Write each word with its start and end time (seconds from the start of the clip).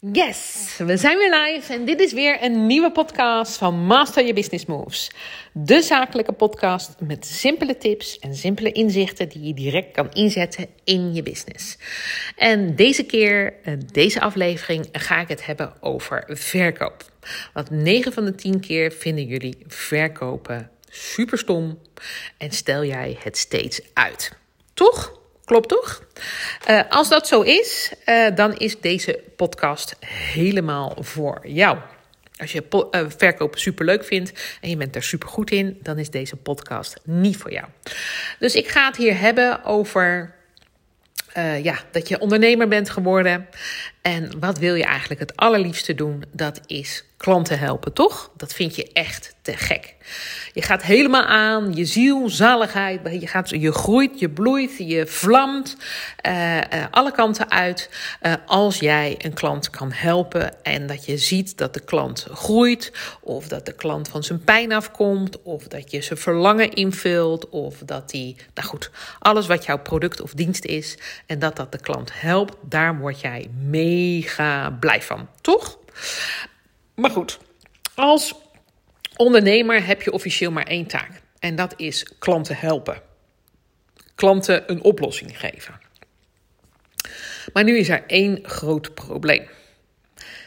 Yes, 0.00 0.74
we 0.78 0.96
zijn 0.96 1.18
weer 1.18 1.40
live 1.40 1.72
en 1.72 1.84
dit 1.84 2.00
is 2.00 2.12
weer 2.12 2.42
een 2.42 2.66
nieuwe 2.66 2.92
podcast 2.92 3.56
van 3.56 3.74
Master 3.74 4.20
Your 4.20 4.34
Business 4.34 4.66
Moves. 4.66 5.10
De 5.52 5.82
zakelijke 5.82 6.32
podcast 6.32 6.94
met 7.00 7.26
simpele 7.26 7.78
tips 7.78 8.18
en 8.18 8.34
simpele 8.34 8.72
inzichten 8.72 9.28
die 9.28 9.42
je 9.42 9.54
direct 9.54 9.92
kan 9.92 10.12
inzetten 10.12 10.66
in 10.84 11.14
je 11.14 11.22
business. 11.22 11.78
En 12.36 12.74
deze 12.74 13.02
keer, 13.02 13.54
eh, 13.62 13.74
deze 13.92 14.20
aflevering, 14.20 14.88
ga 14.92 15.20
ik 15.20 15.28
het 15.28 15.46
hebben 15.46 15.72
over 15.80 16.24
verkoop. 16.28 17.10
Want 17.52 17.70
9 17.70 18.12
van 18.12 18.24
de 18.24 18.34
10 18.34 18.60
keer 18.60 18.92
vinden 18.92 19.24
jullie 19.24 19.58
verkopen 19.66 20.70
super 20.90 21.38
stom 21.38 21.78
en 22.38 22.50
stel 22.50 22.84
jij 22.84 23.18
het 23.22 23.36
steeds 23.36 23.80
uit. 23.92 24.32
Toch? 24.74 25.15
Klopt 25.46 25.68
toch? 25.68 26.02
Uh, 26.70 26.80
als 26.88 27.08
dat 27.08 27.26
zo 27.26 27.40
is, 27.40 27.92
uh, 28.06 28.26
dan 28.34 28.56
is 28.56 28.80
deze 28.80 29.20
podcast 29.36 29.96
helemaal 30.06 30.96
voor 31.00 31.40
jou. 31.48 31.78
Als 32.36 32.52
je 32.52 32.64
uh, 32.90 33.04
verkopen 33.16 33.60
superleuk 33.60 34.04
vindt 34.04 34.58
en 34.60 34.70
je 34.70 34.76
bent 34.76 34.96
er 34.96 35.02
super 35.02 35.28
goed 35.28 35.50
in, 35.50 35.78
dan 35.82 35.98
is 35.98 36.10
deze 36.10 36.36
podcast 36.36 37.00
niet 37.04 37.36
voor 37.36 37.52
jou. 37.52 37.66
Dus 38.38 38.54
ik 38.54 38.68
ga 38.68 38.86
het 38.86 38.96
hier 38.96 39.18
hebben 39.18 39.64
over 39.64 40.34
ja, 41.62 41.78
dat 41.90 42.08
je 42.08 42.20
ondernemer 42.20 42.68
bent 42.68 42.90
geworden. 42.90 43.48
En 44.06 44.38
wat 44.40 44.58
wil 44.58 44.74
je 44.74 44.84
eigenlijk 44.84 45.20
het 45.20 45.36
allerliefste 45.36 45.94
doen? 45.94 46.24
Dat 46.32 46.60
is 46.66 47.04
klanten 47.16 47.58
helpen, 47.58 47.92
toch? 47.92 48.30
Dat 48.36 48.54
vind 48.54 48.76
je 48.76 48.92
echt 48.92 49.34
te 49.42 49.56
gek. 49.56 49.94
Je 50.52 50.62
gaat 50.62 50.82
helemaal 50.82 51.24
aan, 51.24 51.72
je 51.74 51.84
ziel, 51.84 52.30
zaligheid, 52.30 53.00
je, 53.20 53.26
gaat, 53.26 53.50
je 53.50 53.72
groeit, 53.72 54.20
je 54.20 54.30
bloeit, 54.30 54.78
je 54.78 55.06
vlamt 55.06 55.76
uh, 56.26 56.56
uh, 56.56 56.60
alle 56.90 57.12
kanten 57.12 57.50
uit 57.50 57.90
uh, 58.22 58.32
als 58.46 58.78
jij 58.78 59.14
een 59.18 59.32
klant 59.34 59.70
kan 59.70 59.92
helpen 59.92 60.64
en 60.64 60.86
dat 60.86 61.04
je 61.04 61.16
ziet 61.16 61.58
dat 61.58 61.74
de 61.74 61.80
klant 61.80 62.26
groeit 62.32 62.92
of 63.20 63.48
dat 63.48 63.66
de 63.66 63.72
klant 63.72 64.08
van 64.08 64.22
zijn 64.22 64.44
pijn 64.44 64.72
afkomt 64.72 65.42
of 65.42 65.68
dat 65.68 65.90
je 65.90 66.02
zijn 66.02 66.18
verlangen 66.18 66.72
invult 66.72 67.48
of 67.48 67.78
dat 67.84 68.10
die, 68.10 68.36
nou 68.54 68.68
goed, 68.68 68.90
alles 69.18 69.46
wat 69.46 69.64
jouw 69.64 69.78
product 69.78 70.20
of 70.20 70.32
dienst 70.32 70.64
is 70.64 70.98
en 71.26 71.38
dat 71.38 71.56
dat 71.56 71.72
de 71.72 71.80
klant 71.80 72.20
helpt, 72.20 72.56
daar 72.62 72.98
word 72.98 73.20
jij 73.20 73.48
mega 73.96 74.70
blij 74.70 75.02
van, 75.02 75.28
toch? 75.40 75.78
Maar 76.94 77.10
goed, 77.10 77.38
als 77.94 78.34
ondernemer 79.16 79.86
heb 79.86 80.02
je 80.02 80.12
officieel 80.12 80.50
maar 80.50 80.66
één 80.66 80.86
taak. 80.86 81.22
En 81.38 81.56
dat 81.56 81.74
is 81.76 82.06
klanten 82.18 82.56
helpen. 82.56 83.02
Klanten 84.14 84.70
een 84.70 84.82
oplossing 84.82 85.38
geven. 85.38 85.80
Maar 87.52 87.64
nu 87.64 87.78
is 87.78 87.88
er 87.88 88.04
één 88.06 88.38
groot 88.42 88.94
probleem. 88.94 89.46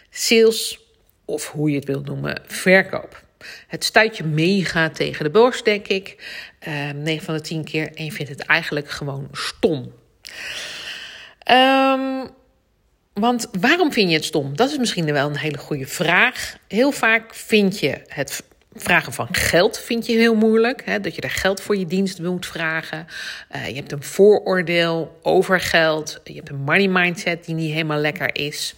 Sales, 0.10 0.80
of 1.26 1.48
hoe 1.48 1.70
je 1.70 1.76
het 1.76 1.86
wilt 1.86 2.06
noemen, 2.06 2.42
verkoop. 2.48 3.24
Het 3.68 3.84
stuit 3.84 4.18
je 4.18 4.24
mega 4.24 4.90
tegen 4.90 5.24
de 5.24 5.32
borst, 5.32 5.66
denk 5.66 5.88
ik. 5.88 6.16
Uh, 6.68 6.90
9 6.90 7.26
van 7.26 7.36
de 7.36 7.42
10 7.42 7.64
keer. 7.64 7.94
En 7.94 8.06
je 8.06 8.12
vindt 8.12 8.32
het 8.32 8.42
eigenlijk 8.42 8.90
gewoon 8.90 9.28
stom. 9.32 9.94
Um, 11.52 12.30
want 13.20 13.48
waarom 13.60 13.94
vind 13.94 14.10
je 14.10 14.16
het 14.16 14.26
stom? 14.26 14.56
Dat 14.56 14.72
is 14.72 14.78
misschien 14.78 15.14
wel 15.14 15.30
een 15.30 15.38
hele 15.38 15.58
goede 15.58 15.88
vraag. 15.88 16.58
Heel 16.68 16.92
vaak 16.92 17.36
vind 17.36 17.80
je 17.80 18.02
het 18.08 18.44
vragen 18.74 19.14
van 19.14 19.28
geld 19.32 19.80
vind 19.80 20.06
je 20.06 20.18
heel 20.18 20.36
moeilijk. 20.36 20.82
Hè? 20.86 21.00
Dat 21.00 21.16
je 21.16 21.22
er 21.22 21.30
geld 21.30 21.62
voor 21.62 21.78
je 21.78 21.86
dienst 21.86 22.20
moet 22.22 22.46
vragen. 22.46 23.08
Uh, 23.56 23.68
je 23.68 23.76
hebt 23.76 23.92
een 23.92 24.04
vooroordeel 24.04 25.20
over 25.22 25.60
geld. 25.60 26.20
Je 26.24 26.34
hebt 26.34 26.50
een 26.50 26.62
money 26.62 26.88
mindset 26.88 27.46
die 27.46 27.56
niet 27.56 27.72
helemaal 27.72 28.00
lekker 28.00 28.36
is. 28.36 28.76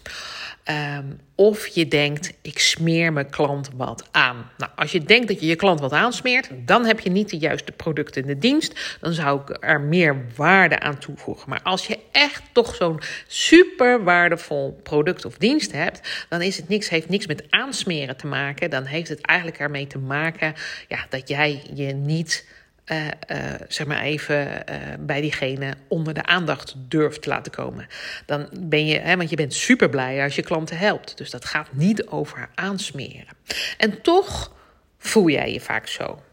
Um, 0.69 1.19
of 1.35 1.67
je 1.67 1.87
denkt, 1.87 2.33
ik 2.41 2.59
smeer 2.59 3.13
mijn 3.13 3.29
klant 3.29 3.69
wat 3.75 4.07
aan. 4.11 4.49
Nou, 4.57 4.71
als 4.75 4.91
je 4.91 5.03
denkt 5.03 5.27
dat 5.27 5.39
je 5.39 5.45
je 5.45 5.55
klant 5.55 5.79
wat 5.79 5.91
aansmeert, 5.91 6.49
dan 6.65 6.85
heb 6.85 6.99
je 6.99 7.09
niet 7.09 7.29
de 7.29 7.37
juiste 7.37 7.71
producten 7.71 8.21
in 8.21 8.27
de 8.27 8.37
dienst. 8.37 8.97
Dan 8.99 9.13
zou 9.13 9.41
ik 9.41 9.57
er 9.59 9.81
meer 9.81 10.25
waarde 10.35 10.79
aan 10.79 10.97
toevoegen. 10.97 11.49
Maar 11.49 11.61
als 11.63 11.87
je 11.87 11.99
echt 12.11 12.43
toch 12.51 12.75
zo'n 12.75 12.99
super 13.27 14.03
waardevol 14.03 14.79
product 14.83 15.25
of 15.25 15.37
dienst 15.37 15.71
hebt, 15.71 16.25
dan 16.29 16.41
is 16.41 16.57
het 16.57 16.67
niks, 16.67 16.89
heeft 16.89 17.09
niks 17.09 17.27
met 17.27 17.43
aansmeren 17.49 18.17
te 18.17 18.27
maken. 18.27 18.69
Dan 18.69 18.85
heeft 18.85 19.09
het 19.09 19.21
eigenlijk 19.21 19.59
ermee 19.59 19.87
te 19.87 19.99
maken 19.99 20.53
ja, 20.87 21.05
dat 21.09 21.27
jij 21.27 21.63
je 21.73 21.93
niet 21.93 22.45
uh, 22.85 23.05
uh, 23.05 23.53
zeg 23.67 23.87
maar 23.87 24.01
even 24.01 24.47
uh, 24.47 24.75
bij 24.99 25.21
diegene 25.21 25.73
onder 25.87 26.13
de 26.13 26.23
aandacht 26.23 26.75
durft 26.77 27.21
te 27.21 27.29
laten 27.29 27.51
komen. 27.51 27.87
Dan 28.25 28.49
ben 28.59 28.85
je, 28.85 28.99
hè, 28.99 29.17
want 29.17 29.29
je 29.29 29.35
bent 29.35 29.53
super 29.53 29.89
blij 29.89 30.23
als 30.23 30.35
je 30.35 30.41
klanten 30.41 30.77
helpt. 30.77 31.17
Dus 31.17 31.29
dat 31.29 31.45
gaat 31.45 31.73
niet 31.73 32.07
over 32.07 32.49
aansmeren. 32.55 33.35
En 33.77 34.01
toch 34.01 34.53
voel 34.97 35.29
jij 35.29 35.53
je 35.53 35.61
vaak 35.61 35.87
zo. 35.87 36.23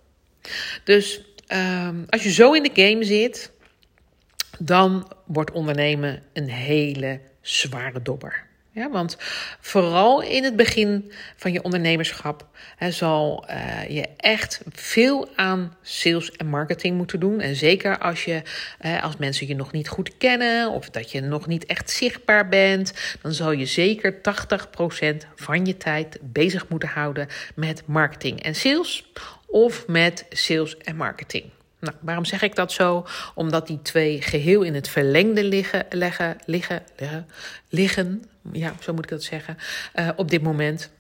Dus 0.85 1.21
ehm, 1.47 1.97
als 2.09 2.23
je 2.23 2.33
zo 2.33 2.53
in 2.53 2.63
de 2.63 2.83
game 2.83 3.05
zit, 3.05 3.53
dan 4.59 5.13
wordt 5.27 5.51
ondernemen 5.51 6.23
een 6.33 6.51
hele 6.51 7.21
zware 7.41 8.03
dobber. 8.03 8.48
Ja, 8.79 8.91
want 8.91 9.17
vooral 9.61 10.23
in 10.23 10.45
het 10.45 10.57
begin 10.57 11.13
van 11.37 11.53
je 11.53 11.63
ondernemerschap 11.63 12.47
hè, 12.77 12.91
zal 12.91 13.47
uh, 13.51 13.89
je 13.89 14.09
echt 14.17 14.61
veel 14.71 15.29
aan 15.35 15.77
sales 15.83 16.33
en 16.33 16.47
marketing 16.47 16.97
moeten 16.97 17.21
doen. 17.21 17.41
En 17.41 17.57
zeker 17.57 17.99
als, 17.99 18.25
je, 18.25 18.43
als 19.01 19.17
mensen 19.17 19.47
je 19.47 19.55
nog 19.55 19.73
niet 19.73 19.89
goed 19.89 20.17
kennen 20.17 20.71
of 20.71 20.91
dat 20.91 21.11
je 21.11 21.21
nog 21.21 21.47
niet 21.47 21.67
echt 21.67 21.91
zichtbaar 21.91 22.49
bent, 22.49 22.93
dan 23.23 23.33
zal 23.33 23.53
je 23.53 23.67
zeker 23.67 24.15
80% 24.15 24.17
van 25.35 25.67
je 25.67 25.77
tijd 25.77 26.19
bezig 26.23 26.69
moeten 26.69 26.89
houden 26.89 27.29
met 27.55 27.83
marketing 27.87 28.43
en 28.43 28.55
sales 28.55 29.11
of 29.47 29.87
met 29.87 30.27
sales 30.31 30.77
en 30.77 30.97
marketing. 30.97 31.45
Nou, 31.81 31.95
waarom 32.01 32.25
zeg 32.25 32.43
ik 32.43 32.55
dat 32.55 32.73
zo? 32.73 33.07
Omdat 33.35 33.67
die 33.67 33.83
twee 33.83 34.23
geheel 34.23 34.63
in 34.63 34.75
het 34.75 34.89
verlengde 34.89 35.45
liggen, 35.45 35.87
leggen, 35.91 36.37
liggen, 36.45 36.83
liggen, 36.97 37.27
liggen 37.69 38.23
ja, 38.53 38.75
zo 38.81 38.93
moet 38.93 39.05
ik 39.05 39.11
dat 39.11 39.23
zeggen, 39.23 39.57
uh, 39.95 40.09
op 40.17 40.31
dit 40.31 40.43
moment. 40.43 40.91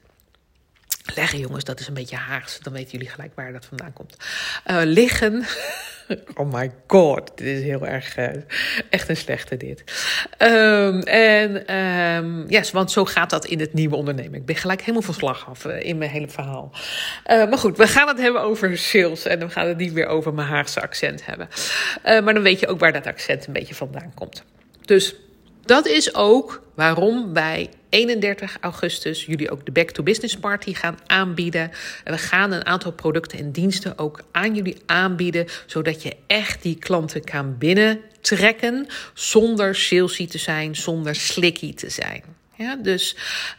Leggen, 1.15 1.39
jongens, 1.39 1.65
dat 1.65 1.81
is 1.81 1.89
een 1.89 1.95
beetje 1.95 2.17
Haags. 2.17 2.59
Dan 2.59 2.73
weten 2.73 2.91
jullie 2.91 3.09
gelijk 3.09 3.33
waar 3.35 3.53
dat 3.53 3.65
vandaan 3.65 3.93
komt. 3.93 4.17
Uh, 4.67 4.81
liggen. 4.85 5.45
Oh 6.35 6.53
my 6.53 6.73
god, 6.87 7.31
dit 7.35 7.47
is 7.47 7.63
heel 7.63 7.87
erg. 7.87 8.17
Uh, 8.17 8.29
echt 8.91 9.09
een 9.09 9.17
slechte 9.17 9.57
dit. 9.57 9.85
Um, 10.39 11.03
en 11.03 11.77
um, 11.77 12.45
yes, 12.51 12.71
want 12.71 12.91
zo 12.91 13.05
gaat 13.05 13.31
dat 13.31 13.45
in 13.45 13.61
het 13.61 13.73
nieuwe 13.73 13.97
ondernemen. 13.97 14.35
Ik 14.35 14.47
ben 14.47 14.57
gelijk 14.57 14.81
helemaal 14.81 15.03
van 15.03 15.15
slag 15.15 15.49
af 15.49 15.65
in 15.65 15.99
mijn 15.99 16.11
hele 16.11 16.29
verhaal. 16.29 16.71
Maar 17.27 17.59
goed, 17.59 17.77
we 17.77 17.87
gaan 17.87 18.09
het 18.09 18.19
hebben 18.19 18.43
over 18.43 18.79
sales. 18.79 19.25
En 19.25 19.39
we 19.39 19.49
gaan 19.49 19.69
het 19.69 19.77
niet 19.77 19.93
meer 19.93 20.07
over 20.07 20.35
mijn 20.35 20.49
Haagse 20.49 20.81
accent 20.81 21.27
hebben. 21.27 21.49
maar 22.03 22.35
dan 22.35 22.43
weet 22.43 22.61
je 22.61 22.69
ook 22.69 22.81
waar 22.81 22.93
dat 22.93 23.07
accent 23.07 23.47
een 23.47 23.53
beetje 23.53 23.75
vandaan 23.75 24.13
komt. 24.15 24.45
Dus 24.85 25.15
dat 25.69 25.87
is 25.87 26.15
ook 26.15 26.63
waarom 26.75 27.33
wij 27.33 27.71
31 27.89 28.57
augustus 28.61 29.25
jullie 29.25 29.51
ook 29.51 29.65
de 29.65 29.73
Back 29.73 29.91
to 29.91 30.03
Business 30.03 30.37
Party 30.37 30.75
gaan 30.75 30.99
aanbieden. 31.07 31.71
We 32.05 32.19
gaan 32.19 32.53
een 32.53 32.67
aantal 32.67 32.93
producten 32.93 33.39
en 33.39 33.53
diensten 33.53 33.99
ook 33.99 34.21
aan 34.33 34.55
jullie 34.55 34.77
aanbieden, 34.87 35.47
zodat 35.67 36.03
je 36.03 36.17
echt 36.27 36.63
die 36.63 36.79
klanten 36.79 37.25
kan 37.25 37.59
binnentrekken 37.59 38.87
zonder 39.15 39.75
salesy 39.75 40.29
te 40.29 40.39
zijn, 40.39 40.77
zonder 40.77 41.15
slicky 41.15 41.75
te 41.75 41.91
zijn. 41.91 42.23
Ja, 42.55 42.77
dus 42.77 43.17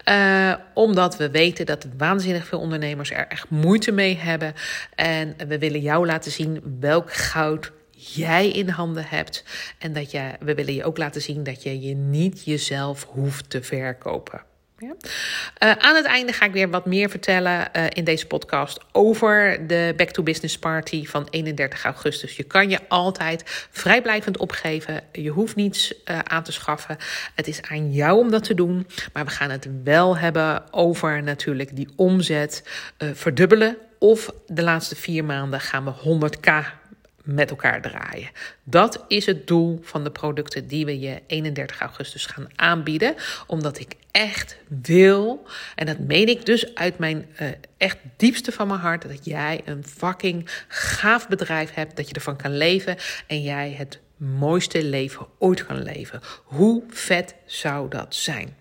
uh, 0.10 0.54
omdat 0.74 1.18
we 1.18 1.30
weten 1.30 1.66
dat 1.66 1.88
waanzinnig 1.98 2.48
veel 2.48 2.60
ondernemers 2.60 3.12
er 3.12 3.28
echt 3.28 3.50
moeite 3.50 3.92
mee 3.92 4.18
hebben. 4.18 4.54
En 4.96 5.36
we 5.48 5.58
willen 5.58 5.82
jou 5.82 6.06
laten 6.06 6.32
zien 6.32 6.78
welk 6.80 7.14
goud 7.14 7.72
jij 8.00 8.50
in 8.50 8.70
handen 8.70 9.06
hebt. 9.06 9.44
En 9.78 9.94
dat 9.94 10.12
je, 10.12 10.32
we 10.40 10.56
willen 10.56 10.74
je 10.74 10.84
ook 10.84 10.98
laten 10.98 11.22
zien 11.22 11.44
dat 11.44 11.64
je 11.64 11.80
je 11.80 11.96
niet 11.96 12.46
jezelf 12.46 13.04
hoeft 13.04 13.50
te 13.50 13.64
verkopen. 13.64 14.42
Ja. 14.80 14.88
Uh, 14.88 15.72
aan 15.78 15.96
het 15.96 16.06
einde 16.06 16.34
ga 16.34 16.46
ik 16.46 16.52
weer 16.52 16.70
wat 16.70 16.86
meer 16.86 17.10
vertellen 17.10 17.68
uh, 17.74 17.86
in 17.90 18.04
deze 18.04 18.28
podcast 18.28 18.80
over 18.92 19.68
de 19.68 19.94
Back 19.98 20.10
to 20.10 20.24
Business 20.24 20.60
Party 20.60 21.06
van 21.06 21.28
31 21.30 21.84
augustus. 21.84 22.36
Je 22.36 22.44
kan 22.44 22.70
je 22.70 22.80
altijd 22.88 23.68
vrijblijvend 23.72 24.38
opgeven. 24.38 25.04
Je 25.12 25.30
hoeft 25.30 25.56
niets 25.56 25.94
uh, 25.94 26.20
aan 26.20 26.44
te 26.44 26.52
schaffen. 26.52 26.98
Het 27.36 27.48
is 27.48 27.62
aan 27.62 27.92
jou 27.92 28.20
om 28.20 28.32
dat 28.32 28.44
te 28.44 28.54
doen. 28.54 28.88
Maar 29.14 29.26
we 29.26 29.32
gaan 29.32 29.50
het 29.50 29.68
wel 29.84 30.18
hebben 30.18 30.74
over 30.74 31.24
natuurlijk 31.24 31.76
die 31.76 31.90
omzet 31.96 32.64
verdubbelen. 32.98 33.78
Of 33.98 34.32
de 34.48 34.64
laatste 34.64 34.96
vier 34.96 35.26
maanden 35.26 35.60
gaan 35.60 35.86
we 35.86 35.92
100k 35.92 36.79
met 37.24 37.50
elkaar 37.50 37.82
draaien. 37.82 38.30
Dat 38.64 39.06
is 39.08 39.26
het 39.26 39.48
doel 39.48 39.80
van 39.84 40.04
de 40.04 40.12
producten 40.12 40.68
die 40.68 40.86
we 40.86 41.00
je 41.00 41.22
31 41.28 41.80
augustus 41.80 42.26
gaan 42.26 42.48
aanbieden. 42.56 43.16
Omdat 43.48 43.80
ik 43.80 43.96
echt 44.12 44.58
wil, 44.84 45.48
en 45.76 45.86
dat 45.86 46.00
meen 46.00 46.28
ik 46.28 46.46
dus 46.46 46.76
uit 46.76 46.98
mijn 46.98 47.26
uh, 47.42 47.48
echt 47.78 47.98
diepste 48.18 48.52
van 48.52 48.68
mijn 48.68 48.80
hart, 48.80 49.02
dat 49.02 49.26
jij 49.26 49.62
een 49.66 49.84
fucking 49.86 50.50
gaaf 50.68 51.28
bedrijf 51.28 51.74
hebt, 51.74 51.96
dat 51.96 52.08
je 52.08 52.14
ervan 52.14 52.36
kan 52.38 52.58
leven 52.58 52.96
en 53.28 53.42
jij 53.42 53.76
het 53.78 54.00
mooiste 54.18 54.84
leven 54.84 55.26
ooit 55.38 55.66
kan 55.66 55.84
leven. 55.84 56.22
Hoe 56.44 56.84
vet 56.90 57.36
zou 57.46 57.90
dat 57.90 58.16
zijn? 58.16 58.56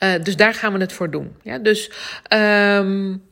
Uh, 0.00 0.22
dus 0.22 0.36
daar 0.36 0.54
gaan 0.54 0.72
we 0.72 0.78
het 0.78 0.92
voor 0.92 1.10
doen. 1.10 1.36
Ja, 1.42 1.58
dus 1.58 1.90
um, 2.28 3.22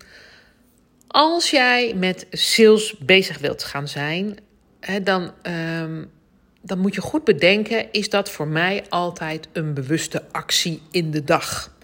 als 1.12 1.50
jij 1.50 1.94
met 1.94 2.26
sales 2.30 2.98
bezig 2.98 3.38
wilt 3.38 3.62
gaan 3.62 3.88
zijn, 3.88 4.38
hè, 4.80 5.02
dan, 5.02 5.32
um, 5.82 6.10
dan 6.60 6.78
moet 6.78 6.94
je 6.94 7.00
goed 7.00 7.24
bedenken: 7.24 7.92
is 7.92 8.10
dat 8.10 8.30
voor 8.30 8.48
mij 8.48 8.84
altijd 8.88 9.48
een 9.52 9.74
bewuste 9.74 10.22
actie 10.32 10.82
in 10.90 11.10
de 11.10 11.24
dag? 11.24 11.76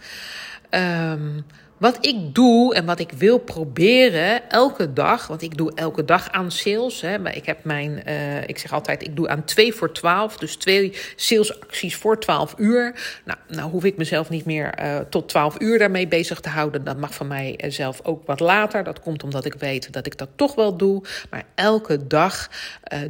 Um, 0.71 1.45
wat 1.79 2.07
ik 2.07 2.35
doe 2.35 2.75
en 2.75 2.85
wat 2.85 2.99
ik 2.99 3.13
wil 3.13 3.39
proberen 3.39 4.51
elke 4.51 4.93
dag, 4.93 5.27
want 5.27 5.43
ik 5.43 5.57
doe 5.57 5.73
elke 5.75 6.05
dag 6.05 6.31
aan 6.31 6.51
sales. 6.51 7.01
Hè, 7.01 7.19
maar 7.19 7.37
ik 7.37 7.47
heb 7.47 7.65
mijn, 7.65 8.03
uh, 8.07 8.43
ik 8.49 8.59
zeg 8.59 8.73
altijd, 8.73 9.03
ik 9.03 9.17
doe 9.17 9.29
aan 9.29 9.45
2 9.45 9.73
voor 9.73 9.93
12, 9.93 10.37
dus 10.37 10.57
twee 10.57 10.93
salesacties 11.17 11.97
voor 11.97 12.21
12 12.21 12.55
uur. 12.59 12.95
Nou, 13.25 13.39
nou 13.49 13.71
hoef 13.71 13.85
ik 13.85 13.97
mezelf 13.97 14.31
niet 14.31 14.45
meer 14.45 14.75
uh, 14.81 14.99
tot 14.99 15.29
12 15.29 15.61
uur 15.61 15.79
daarmee 15.79 16.09
bezig 16.09 16.41
te 16.41 16.49
houden. 16.49 16.85
Dat 16.85 16.97
mag 16.97 17.15
van 17.15 17.27
mij 17.27 17.61
zelf 17.69 18.01
ook 18.03 18.27
wat 18.27 18.41
later. 18.41 18.85
Dat 18.85 19.01
komt 19.01 19.23
omdat 19.23 19.45
ik 19.45 19.55
weet 19.55 19.93
dat 19.93 20.07
ik 20.07 20.19
dat 20.19 20.29
toch 20.37 20.55
wel 20.55 20.77
doe. 20.77 21.03
Maar 21.31 21.45
elke 21.55 22.07
dag 22.07 22.51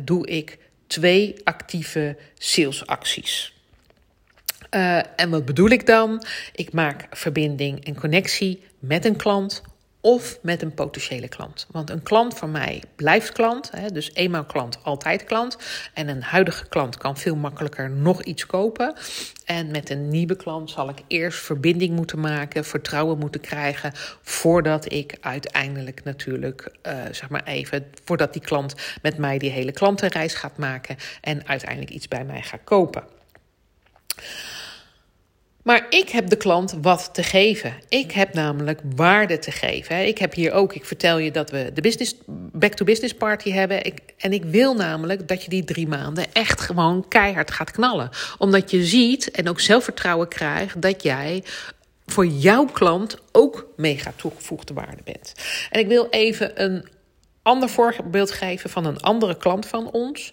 doe 0.00 0.26
ik 0.26 0.58
twee 0.86 1.34
actieve 1.44 2.16
salesacties. 2.38 3.55
Uh, 4.70 5.20
en 5.20 5.30
wat 5.30 5.44
bedoel 5.44 5.68
ik 5.68 5.86
dan? 5.86 6.22
Ik 6.52 6.72
maak 6.72 7.06
verbinding 7.10 7.84
en 7.84 7.94
connectie 7.94 8.62
met 8.78 9.04
een 9.04 9.16
klant 9.16 9.62
of 10.06 10.38
met 10.42 10.62
een 10.62 10.74
potentiële 10.74 11.28
klant. 11.28 11.66
Want 11.70 11.90
een 11.90 12.02
klant 12.02 12.38
van 12.38 12.50
mij 12.50 12.82
blijft 12.96 13.32
klant, 13.32 13.70
hè, 13.70 13.90
dus 13.90 14.14
eenmaal 14.14 14.44
klant, 14.44 14.78
altijd 14.82 15.24
klant. 15.24 15.56
En 15.94 16.08
een 16.08 16.22
huidige 16.22 16.68
klant 16.68 16.96
kan 16.96 17.16
veel 17.16 17.36
makkelijker 17.36 17.90
nog 17.90 18.22
iets 18.22 18.46
kopen. 18.46 18.94
En 19.44 19.70
met 19.70 19.90
een 19.90 20.08
nieuwe 20.08 20.36
klant 20.36 20.70
zal 20.70 20.88
ik 20.88 20.98
eerst 21.06 21.38
verbinding 21.38 21.96
moeten 21.96 22.20
maken, 22.20 22.64
vertrouwen 22.64 23.18
moeten 23.18 23.40
krijgen, 23.40 23.92
voordat 24.22 24.92
ik 24.92 25.16
uiteindelijk 25.20 26.04
natuurlijk, 26.04 26.70
uh, 26.82 26.92
zeg 27.10 27.28
maar 27.28 27.44
even, 27.44 27.86
voordat 28.04 28.32
die 28.32 28.42
klant 28.42 28.74
met 29.02 29.18
mij 29.18 29.38
die 29.38 29.50
hele 29.50 29.72
klantenreis 29.72 30.34
gaat 30.34 30.56
maken 30.56 30.96
en 31.20 31.46
uiteindelijk 31.46 31.90
iets 31.90 32.08
bij 32.08 32.24
mij 32.24 32.42
gaat 32.42 32.64
kopen. 32.64 33.04
Maar 35.66 35.86
ik 35.88 36.08
heb 36.08 36.28
de 36.28 36.36
klant 36.36 36.74
wat 36.82 37.08
te 37.12 37.22
geven. 37.22 37.74
Ik 37.88 38.12
heb 38.12 38.34
namelijk 38.34 38.80
waarde 38.96 39.38
te 39.38 39.50
geven. 39.50 40.06
Ik 40.06 40.18
heb 40.18 40.34
hier 40.34 40.52
ook, 40.52 40.74
ik 40.74 40.84
vertel 40.84 41.18
je 41.18 41.30
dat 41.30 41.50
we 41.50 41.70
de 41.74 41.80
business, 41.80 42.14
back 42.52 42.72
to 42.72 42.84
business 42.84 43.14
party 43.14 43.50
hebben. 43.50 43.84
Ik, 43.84 44.00
en 44.18 44.32
ik 44.32 44.44
wil 44.44 44.74
namelijk 44.74 45.28
dat 45.28 45.42
je 45.42 45.50
die 45.50 45.64
drie 45.64 45.88
maanden 45.88 46.32
echt 46.32 46.60
gewoon 46.60 47.08
keihard 47.08 47.50
gaat 47.50 47.70
knallen. 47.70 48.10
Omdat 48.38 48.70
je 48.70 48.84
ziet 48.84 49.30
en 49.30 49.48
ook 49.48 49.60
zelfvertrouwen 49.60 50.28
krijgt 50.28 50.82
dat 50.82 51.02
jij 51.02 51.44
voor 52.06 52.26
jouw 52.26 52.64
klant 52.64 53.18
ook 53.32 53.66
mega 53.76 54.12
toegevoegde 54.16 54.74
waarde 54.74 55.02
bent. 55.04 55.34
En 55.70 55.80
ik 55.80 55.88
wil 55.88 56.06
even 56.10 56.62
een 56.62 56.88
ander 57.42 57.68
voorbeeld 57.68 58.30
geven 58.30 58.70
van 58.70 58.84
een 58.84 59.00
andere 59.00 59.36
klant 59.36 59.66
van 59.66 59.90
ons. 59.90 60.32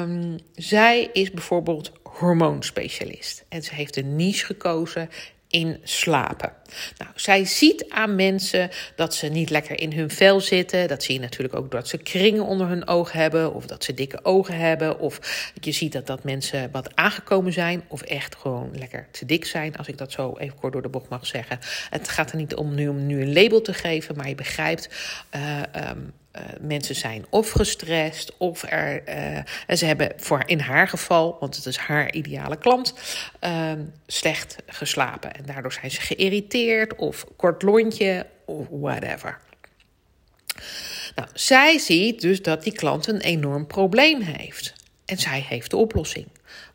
Um, 0.00 0.38
zij 0.54 1.10
is 1.12 1.30
bijvoorbeeld 1.30 1.92
hormoonspecialist. 2.18 3.44
En 3.48 3.62
ze 3.62 3.74
heeft 3.74 3.96
een 3.96 4.16
niche 4.16 4.44
gekozen 4.44 5.08
in 5.52 5.80
slapen. 5.82 6.52
Nou, 6.98 7.10
zij 7.14 7.44
ziet 7.44 7.84
aan 7.88 8.14
mensen 8.14 8.70
dat 8.96 9.14
ze 9.14 9.26
niet 9.26 9.50
lekker 9.50 9.80
in 9.80 9.92
hun 9.92 10.10
vel 10.10 10.40
zitten. 10.40 10.88
Dat 10.88 11.02
zie 11.02 11.14
je 11.14 11.20
natuurlijk 11.20 11.54
ook 11.54 11.70
dat 11.70 11.88
ze 11.88 11.98
kringen 11.98 12.44
onder 12.44 12.68
hun 12.68 12.86
ogen 12.86 13.20
hebben. 13.20 13.54
Of 13.54 13.66
dat 13.66 13.84
ze 13.84 13.94
dikke 13.94 14.24
ogen 14.24 14.56
hebben. 14.56 14.98
Of 14.98 15.20
je 15.60 15.72
ziet 15.72 15.92
dat, 15.92 16.06
dat 16.06 16.24
mensen 16.24 16.70
wat 16.70 16.96
aangekomen 16.96 17.52
zijn. 17.52 17.82
Of 17.88 18.02
echt 18.02 18.36
gewoon 18.36 18.70
lekker 18.78 19.08
te 19.10 19.26
dik 19.26 19.44
zijn. 19.44 19.76
Als 19.76 19.88
ik 19.88 19.98
dat 19.98 20.12
zo 20.12 20.36
even 20.38 20.58
kort 20.58 20.72
door 20.72 20.82
de 20.82 20.88
bocht 20.88 21.08
mag 21.08 21.26
zeggen. 21.26 21.58
Het 21.90 22.08
gaat 22.08 22.30
er 22.30 22.36
niet 22.36 22.54
om 22.54 22.74
nu, 22.74 22.88
om 22.88 23.06
nu 23.06 23.22
een 23.22 23.32
label 23.32 23.60
te 23.60 23.74
geven. 23.74 24.16
Maar 24.16 24.28
je 24.28 24.34
begrijpt. 24.34 24.88
Uh, 25.34 25.60
um, 25.90 26.12
uh, 26.36 26.42
mensen 26.60 26.94
zijn 26.94 27.24
of 27.30 27.50
gestrest 27.50 28.36
of 28.36 28.62
er. 28.62 29.08
Uh, 29.08 29.36
en 29.66 29.78
ze 29.78 29.84
hebben 29.84 30.12
voor 30.16 30.42
in 30.46 30.60
haar 30.60 30.88
geval, 30.88 31.36
want 31.40 31.56
het 31.56 31.66
is 31.66 31.76
haar 31.76 32.12
ideale 32.12 32.56
klant, 32.56 32.94
uh, 33.40 33.72
slecht 34.06 34.56
geslapen. 34.66 35.34
En 35.34 35.44
daardoor 35.46 35.72
zijn 35.72 35.90
ze 35.90 36.00
geïrriteerd 36.00 36.94
of 36.94 37.24
kort 37.36 37.62
lontje 37.62 38.26
of 38.44 38.66
whatever. 38.70 39.40
Nou, 41.14 41.28
zij 41.34 41.78
ziet 41.78 42.20
dus 42.20 42.42
dat 42.42 42.62
die 42.62 42.72
klant 42.72 43.06
een 43.06 43.20
enorm 43.20 43.66
probleem 43.66 44.20
heeft. 44.20 44.74
En 45.04 45.18
zij 45.18 45.44
heeft 45.48 45.70
de 45.70 45.76
oplossing. 45.76 46.26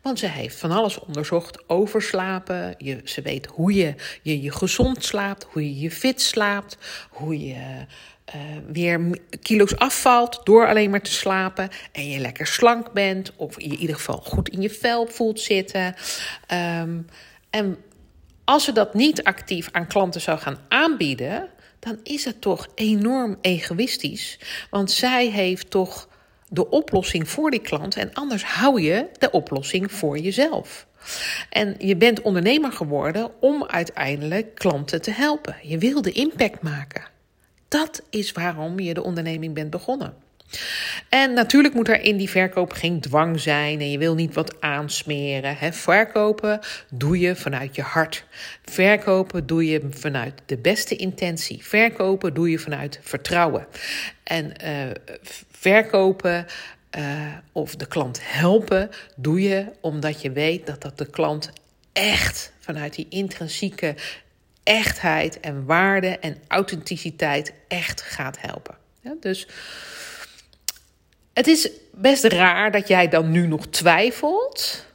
Want 0.02 0.18
ze 0.18 0.26
heeft 0.26 0.56
van 0.56 0.70
alles 0.70 0.98
onderzocht 0.98 1.68
over 1.68 2.02
slapen. 2.02 2.74
Je, 2.78 3.00
ze 3.04 3.22
weet 3.22 3.46
hoe 3.46 3.74
je, 3.74 3.94
je 4.22 4.42
je 4.42 4.52
gezond 4.52 5.04
slaapt, 5.04 5.46
hoe 5.50 5.62
je 5.62 5.80
je 5.80 5.90
fit 5.90 6.20
slaapt, 6.20 6.78
hoe 7.10 7.46
je 7.46 7.86
uh, 8.34 8.40
weer 8.72 9.18
kilo's 9.42 9.76
afvalt 9.76 10.40
door 10.44 10.68
alleen 10.68 10.90
maar 10.90 11.02
te 11.02 11.12
slapen 11.12 11.68
en 11.92 12.08
je 12.08 12.18
lekker 12.18 12.46
slank 12.46 12.92
bent 12.92 13.32
of 13.36 13.60
je 13.60 13.68
in 13.68 13.78
ieder 13.78 13.96
geval 13.96 14.18
goed 14.18 14.48
in 14.48 14.60
je 14.60 14.70
vel 14.70 15.06
voelt 15.06 15.40
zitten. 15.40 15.94
Um, 16.52 17.06
en 17.50 17.76
als 18.44 18.64
ze 18.64 18.72
dat 18.72 18.94
niet 18.94 19.22
actief 19.22 19.68
aan 19.72 19.86
klanten 19.86 20.20
zou 20.20 20.38
gaan 20.38 20.58
aanbieden, 20.68 21.48
dan 21.78 21.98
is 22.02 22.24
het 22.24 22.40
toch 22.40 22.68
enorm 22.74 23.38
egoïstisch, 23.40 24.38
want 24.70 24.90
zij 24.90 25.26
heeft 25.26 25.70
toch 25.70 26.08
de 26.48 26.70
oplossing 26.70 27.28
voor 27.28 27.50
die 27.50 27.60
klant 27.60 27.96
en 27.96 28.12
anders 28.12 28.44
hou 28.44 28.80
je 28.80 29.06
de 29.18 29.30
oplossing 29.30 29.92
voor 29.92 30.18
jezelf. 30.18 30.86
En 31.50 31.74
je 31.78 31.96
bent 31.96 32.22
ondernemer 32.22 32.72
geworden 32.72 33.30
om 33.40 33.64
uiteindelijk 33.66 34.54
klanten 34.54 35.02
te 35.02 35.10
helpen. 35.10 35.56
Je 35.62 35.78
wil 35.78 36.02
de 36.02 36.12
impact 36.12 36.62
maken. 36.62 37.16
Dat 37.68 38.02
is 38.10 38.32
waarom 38.32 38.80
je 38.80 38.94
de 38.94 39.02
onderneming 39.02 39.54
bent 39.54 39.70
begonnen. 39.70 40.14
En 41.08 41.32
natuurlijk 41.32 41.74
moet 41.74 41.88
er 41.88 42.00
in 42.00 42.16
die 42.16 42.30
verkoop 42.30 42.72
geen 42.72 43.00
dwang 43.00 43.40
zijn 43.40 43.80
en 43.80 43.90
je 43.90 43.98
wil 43.98 44.14
niet 44.14 44.34
wat 44.34 44.60
aansmeren. 44.60 45.56
Hè. 45.56 45.72
Verkopen 45.72 46.60
doe 46.90 47.18
je 47.18 47.36
vanuit 47.36 47.74
je 47.74 47.82
hart. 47.82 48.24
Verkopen 48.64 49.46
doe 49.46 49.66
je 49.66 49.86
vanuit 49.90 50.34
de 50.46 50.56
beste 50.56 50.96
intentie. 50.96 51.64
Verkopen 51.64 52.34
doe 52.34 52.50
je 52.50 52.58
vanuit 52.58 52.98
vertrouwen. 53.02 53.66
En 54.22 54.52
uh, 54.64 54.90
verkopen 55.50 56.46
uh, 56.98 57.02
of 57.52 57.76
de 57.76 57.86
klant 57.86 58.20
helpen 58.22 58.90
doe 59.16 59.42
je 59.42 59.66
omdat 59.80 60.22
je 60.22 60.30
weet 60.30 60.66
dat 60.66 60.82
dat 60.82 60.98
de 60.98 61.10
klant 61.10 61.50
echt 61.92 62.52
vanuit 62.58 62.94
die 62.94 63.06
intrinsieke 63.08 63.94
echtheid 64.68 65.40
en 65.40 65.64
waarde 65.64 66.18
en 66.18 66.36
authenticiteit 66.48 67.52
echt 67.68 68.02
gaat 68.02 68.40
helpen. 68.40 68.76
Dus 69.20 69.48
het 71.32 71.46
is 71.46 71.70
best 71.92 72.24
raar 72.24 72.70
dat 72.70 72.88
jij 72.88 73.08
dan 73.08 73.30
nu 73.30 73.46
nog 73.46 73.66
twijfelt. 73.66 74.86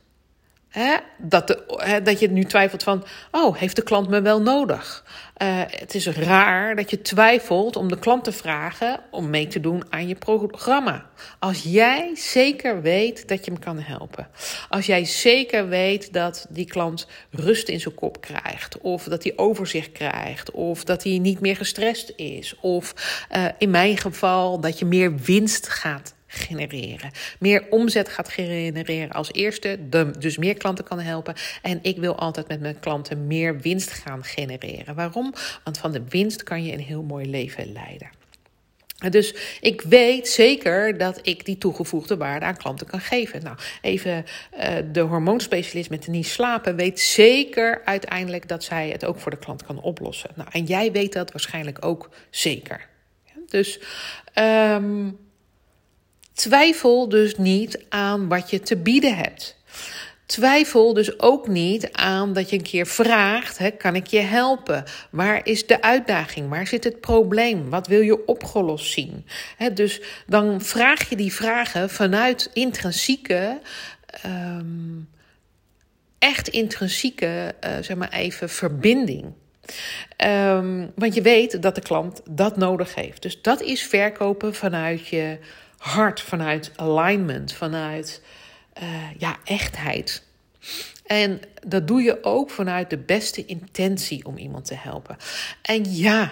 Hè, 0.69 0.95
dat, 1.17 1.63
hè, 1.67 2.01
dat 2.01 2.19
je 2.19 2.29
nu 2.29 2.43
twijfelt 2.43 2.83
van, 2.83 3.05
oh, 3.31 3.57
heeft 3.57 3.75
de 3.75 3.83
klant 3.83 4.09
me 4.09 4.21
wel 4.21 4.41
nodig? 4.41 5.05
Uh, 5.43 5.61
het 5.65 5.95
is 5.95 6.07
raar 6.07 6.75
dat 6.75 6.89
je 6.89 7.01
twijfelt 7.01 7.75
om 7.75 7.87
de 7.87 7.99
klant 7.99 8.23
te 8.23 8.31
vragen 8.31 8.99
om 9.11 9.29
mee 9.29 9.47
te 9.47 9.59
doen 9.59 9.83
aan 9.89 10.07
je 10.07 10.15
programma. 10.15 11.05
Als 11.39 11.63
jij 11.63 12.11
zeker 12.15 12.81
weet 12.81 13.27
dat 13.27 13.45
je 13.45 13.51
hem 13.51 13.59
kan 13.59 13.79
helpen. 13.79 14.27
Als 14.69 14.85
jij 14.85 15.05
zeker 15.05 15.67
weet 15.67 16.13
dat 16.13 16.45
die 16.49 16.65
klant 16.65 17.07
rust 17.31 17.67
in 17.67 17.79
zijn 17.79 17.95
kop 17.95 18.21
krijgt. 18.21 18.77
Of 18.77 19.03
dat 19.03 19.23
hij 19.23 19.33
overzicht 19.35 19.91
krijgt. 19.91 20.51
Of 20.51 20.83
dat 20.83 21.03
hij 21.03 21.17
niet 21.17 21.39
meer 21.39 21.55
gestrest 21.55 22.13
is. 22.15 22.55
Of 22.61 22.93
uh, 23.35 23.45
in 23.57 23.69
mijn 23.69 23.97
geval 23.97 24.59
dat 24.59 24.79
je 24.79 24.85
meer 24.85 25.15
winst 25.15 25.69
gaat 25.69 26.13
genereren. 26.33 27.11
Meer 27.39 27.65
omzet 27.69 28.09
gaat 28.09 28.29
genereren 28.29 29.11
als 29.11 29.33
eerste, 29.33 29.79
dus 30.19 30.37
meer 30.37 30.57
klanten 30.57 30.85
kan 30.85 30.99
helpen. 30.99 31.35
En 31.61 31.79
ik 31.81 31.97
wil 31.97 32.15
altijd 32.15 32.47
met 32.47 32.59
mijn 32.59 32.79
klanten 32.79 33.27
meer 33.27 33.59
winst 33.59 33.91
gaan 33.91 34.23
genereren. 34.23 34.95
Waarom? 34.95 35.33
Want 35.63 35.77
van 35.77 35.91
de 35.91 36.03
winst 36.09 36.43
kan 36.43 36.63
je 36.63 36.73
een 36.73 36.79
heel 36.79 37.03
mooi 37.03 37.29
leven 37.29 37.71
leiden. 37.71 38.09
Dus 39.09 39.35
ik 39.61 39.81
weet 39.81 40.27
zeker 40.27 40.97
dat 40.97 41.19
ik 41.21 41.45
die 41.45 41.57
toegevoegde 41.57 42.17
waarde 42.17 42.45
aan 42.45 42.57
klanten 42.57 42.87
kan 42.87 42.99
geven. 42.99 43.43
Nou, 43.43 43.57
even 43.81 44.25
uh, 44.57 44.75
de 44.91 44.99
hormoonspecialist 44.99 45.89
met 45.89 46.03
de 46.03 46.11
niet 46.11 46.27
slapen 46.27 46.75
weet 46.75 46.99
zeker 46.99 47.81
uiteindelijk 47.85 48.47
dat 48.47 48.63
zij 48.63 48.89
het 48.89 49.05
ook 49.05 49.19
voor 49.19 49.31
de 49.31 49.37
klant 49.37 49.63
kan 49.63 49.81
oplossen. 49.81 50.29
Nou, 50.35 50.49
en 50.51 50.63
jij 50.65 50.91
weet 50.91 51.13
dat 51.13 51.31
waarschijnlijk 51.31 51.85
ook 51.85 52.09
zeker. 52.29 52.87
Dus 53.47 53.79
um, 54.35 55.17
Twijfel 56.33 57.09
dus 57.09 57.37
niet 57.37 57.85
aan 57.89 58.27
wat 58.27 58.49
je 58.49 58.59
te 58.59 58.77
bieden 58.77 59.15
hebt. 59.15 59.61
Twijfel 60.25 60.93
dus 60.93 61.19
ook 61.19 61.47
niet 61.47 61.91
aan 61.91 62.33
dat 62.33 62.49
je 62.49 62.55
een 62.55 62.63
keer 62.63 62.87
vraagt: 62.87 63.57
hè, 63.57 63.71
kan 63.71 63.95
ik 63.95 64.07
je 64.07 64.19
helpen? 64.19 64.83
Waar 65.09 65.45
is 65.45 65.67
de 65.67 65.81
uitdaging? 65.81 66.49
Waar 66.49 66.67
zit 66.67 66.83
het 66.83 67.01
probleem? 67.01 67.69
Wat 67.69 67.87
wil 67.87 68.01
je 68.01 68.25
opgelost 68.25 68.91
zien? 68.91 69.25
Hè, 69.57 69.73
dus 69.73 70.01
dan 70.27 70.61
vraag 70.61 71.09
je 71.09 71.15
die 71.15 71.33
vragen 71.33 71.89
vanuit 71.89 72.49
intrinsieke 72.53 73.59
um, 74.25 75.09
echt 76.19 76.47
intrinsieke, 76.47 77.55
uh, 77.65 77.71
zeg 77.81 77.97
maar 77.97 78.11
even, 78.11 78.49
verbinding. 78.49 79.33
Um, 80.25 80.91
want 80.95 81.13
je 81.15 81.21
weet 81.21 81.61
dat 81.61 81.75
de 81.75 81.81
klant 81.81 82.21
dat 82.29 82.57
nodig 82.57 82.95
heeft. 82.95 83.21
Dus 83.21 83.41
dat 83.41 83.61
is 83.61 83.83
verkopen 83.83 84.55
vanuit 84.55 85.07
je 85.07 85.37
hart, 85.83 86.21
vanuit 86.21 86.71
alignment, 86.75 87.53
vanuit 87.53 88.21
uh, 88.81 89.11
ja, 89.17 89.37
echtheid. 89.43 90.23
En 91.05 91.41
dat 91.67 91.87
doe 91.87 92.01
je 92.01 92.23
ook 92.23 92.49
vanuit 92.49 92.89
de 92.89 92.97
beste 92.97 93.45
intentie 93.45 94.25
om 94.25 94.37
iemand 94.37 94.65
te 94.65 94.75
helpen. 94.75 95.17
En 95.61 95.95
ja, 95.95 96.31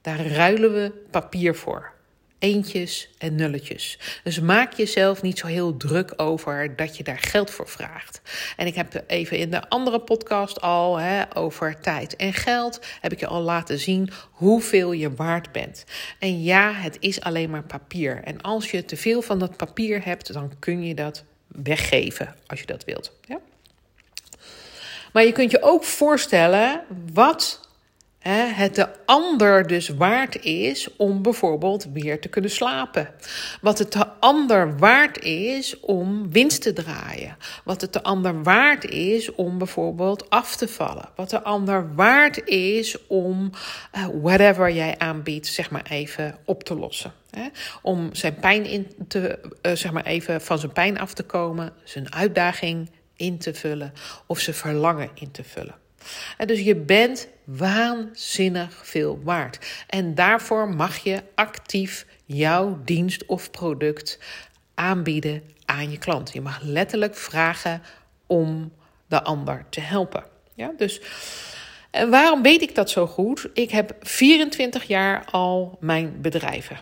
daar 0.00 0.26
ruilen 0.26 0.72
we 0.72 0.92
papier 1.10 1.54
voor 1.54 1.95
eentjes 2.38 3.08
en 3.18 3.34
nulletjes. 3.34 3.98
Dus 4.24 4.40
maak 4.40 4.72
jezelf 4.72 5.22
niet 5.22 5.38
zo 5.38 5.46
heel 5.46 5.76
druk 5.76 6.12
over 6.16 6.76
dat 6.76 6.96
je 6.96 7.04
daar 7.04 7.18
geld 7.18 7.50
voor 7.50 7.68
vraagt. 7.68 8.20
En 8.56 8.66
ik 8.66 8.74
heb 8.74 9.04
even 9.06 9.38
in 9.38 9.50
de 9.50 9.68
andere 9.68 10.00
podcast 10.00 10.60
al 10.60 10.96
hè, 10.96 11.36
over 11.36 11.80
tijd 11.80 12.16
en 12.16 12.32
geld, 12.32 12.80
heb 13.00 13.12
ik 13.12 13.20
je 13.20 13.26
al 13.26 13.42
laten 13.42 13.78
zien 13.78 14.10
hoeveel 14.30 14.92
je 14.92 15.14
waard 15.14 15.52
bent. 15.52 15.84
En 16.18 16.42
ja, 16.42 16.72
het 16.72 16.96
is 17.00 17.20
alleen 17.20 17.50
maar 17.50 17.64
papier. 17.64 18.20
En 18.24 18.40
als 18.40 18.70
je 18.70 18.84
te 18.84 18.96
veel 18.96 19.22
van 19.22 19.38
dat 19.38 19.56
papier 19.56 20.04
hebt, 20.04 20.32
dan 20.32 20.52
kun 20.58 20.82
je 20.82 20.94
dat 20.94 21.24
weggeven 21.46 22.34
als 22.46 22.60
je 22.60 22.66
dat 22.66 22.84
wilt. 22.84 23.12
Ja? 23.28 23.38
Maar 25.12 25.24
je 25.24 25.32
kunt 25.32 25.50
je 25.50 25.62
ook 25.62 25.84
voorstellen 25.84 26.82
wat 27.12 27.65
het 28.28 28.74
de 28.74 28.88
ander 29.04 29.66
dus 29.66 29.88
waard 29.88 30.44
is 30.44 30.96
om 30.96 31.22
bijvoorbeeld 31.22 31.86
weer 31.92 32.20
te 32.20 32.28
kunnen 32.28 32.50
slapen. 32.50 33.08
Wat 33.60 33.78
het 33.78 33.92
de 33.92 34.06
ander 34.20 34.78
waard 34.78 35.22
is 35.22 35.80
om 35.80 36.32
winst 36.32 36.62
te 36.62 36.72
draaien. 36.72 37.36
Wat 37.64 37.80
het 37.80 37.92
de 37.92 38.02
ander 38.02 38.42
waard 38.42 38.84
is 38.84 39.34
om 39.34 39.58
bijvoorbeeld 39.58 40.30
af 40.30 40.56
te 40.56 40.68
vallen. 40.68 41.08
Wat 41.16 41.30
de 41.30 41.42
ander 41.42 41.94
waard 41.94 42.48
is 42.48 43.06
om 43.06 43.50
uh, 43.96 44.06
whatever 44.22 44.72
jij 44.72 44.98
aanbiedt, 44.98 45.46
zeg 45.46 45.70
maar 45.70 45.86
even 45.90 46.38
op 46.44 46.64
te 46.64 46.74
lossen. 46.74 47.12
Om 47.82 48.14
zijn 48.14 48.34
pijn 48.34 48.64
in 48.64 48.86
te, 49.08 49.38
uh, 49.62 49.72
zeg 49.72 49.92
maar 49.92 50.04
even 50.04 50.40
van 50.40 50.58
zijn 50.58 50.72
pijn 50.72 50.98
af 50.98 51.14
te 51.14 51.22
komen, 51.22 51.72
zijn 51.84 52.14
uitdaging 52.14 52.90
in 53.16 53.38
te 53.38 53.54
vullen 53.54 53.92
of 54.26 54.38
zijn 54.38 54.56
verlangen 54.56 55.10
in 55.14 55.30
te 55.30 55.44
vullen. 55.44 55.74
Dus 56.46 56.60
je 56.60 56.76
bent 56.76 57.28
waanzinnig 57.44 58.80
veel 58.82 59.20
waard. 59.22 59.84
En 59.86 60.14
daarvoor 60.14 60.68
mag 60.68 60.96
je 60.96 61.22
actief 61.34 62.06
jouw 62.24 62.80
dienst 62.84 63.26
of 63.26 63.50
product 63.50 64.18
aanbieden 64.74 65.42
aan 65.64 65.90
je 65.90 65.98
klant. 65.98 66.32
Je 66.32 66.40
mag 66.40 66.60
letterlijk 66.62 67.14
vragen 67.14 67.82
om 68.26 68.72
de 69.06 69.22
ander 69.22 69.66
te 69.70 69.80
helpen. 69.80 70.24
Ja, 70.54 70.72
dus 70.76 71.00
en 71.90 72.10
waarom 72.10 72.42
weet 72.42 72.62
ik 72.62 72.74
dat 72.74 72.90
zo 72.90 73.06
goed? 73.06 73.48
Ik 73.52 73.70
heb 73.70 73.94
24 74.00 74.84
jaar 74.84 75.24
al 75.30 75.76
mijn 75.80 76.20
bedrijven. 76.20 76.78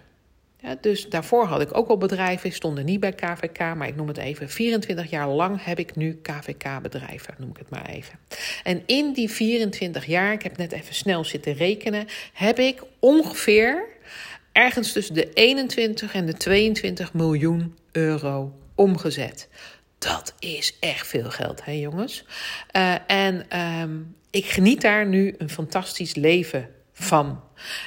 Ja, 0.65 0.77
dus 0.81 1.09
daarvoor 1.09 1.45
had 1.45 1.61
ik 1.61 1.77
ook 1.77 1.89
al 1.89 1.99
bedrijven, 1.99 2.53
stonden 2.53 2.85
niet 2.85 3.01
bij 3.01 3.13
KVK, 3.13 3.59
maar 3.59 3.89
ik 3.89 3.97
noem 3.97 4.09
het 4.09 4.17
even. 4.17 4.49
24 4.49 5.11
jaar 5.11 5.29
lang 5.29 5.65
heb 5.65 5.79
ik 5.79 5.97
nu 5.97 6.21
KVK-bedrijven, 6.23 7.35
noem 7.39 7.51
ik 7.51 7.57
het 7.57 7.71
maar 7.71 7.87
even. 7.87 8.19
En 8.63 8.83
in 8.87 9.13
die 9.13 9.31
24 9.31 10.07
jaar, 10.07 10.33
ik 10.33 10.43
heb 10.43 10.57
net 10.57 10.73
even 10.73 10.95
snel 10.95 11.25
zitten 11.25 11.55
rekenen, 11.55 12.07
heb 12.33 12.59
ik 12.59 12.83
ongeveer 12.99 13.85
ergens 14.53 14.93
tussen 14.93 15.15
de 15.15 15.33
21 15.33 16.15
en 16.15 16.27
de 16.27 16.35
22 16.35 17.13
miljoen 17.13 17.77
euro 17.93 18.53
omgezet. 18.75 19.49
Dat 19.99 20.35
is 20.39 20.77
echt 20.81 21.07
veel 21.07 21.31
geld, 21.31 21.65
hè 21.65 21.73
jongens? 21.73 22.25
Uh, 22.77 22.95
en 23.07 23.61
um, 23.61 24.17
ik 24.31 24.45
geniet 24.45 24.81
daar 24.81 25.07
nu 25.07 25.35
een 25.39 25.51
fantastisch 25.51 26.15
leven 26.15 26.69
van. 26.95 27.43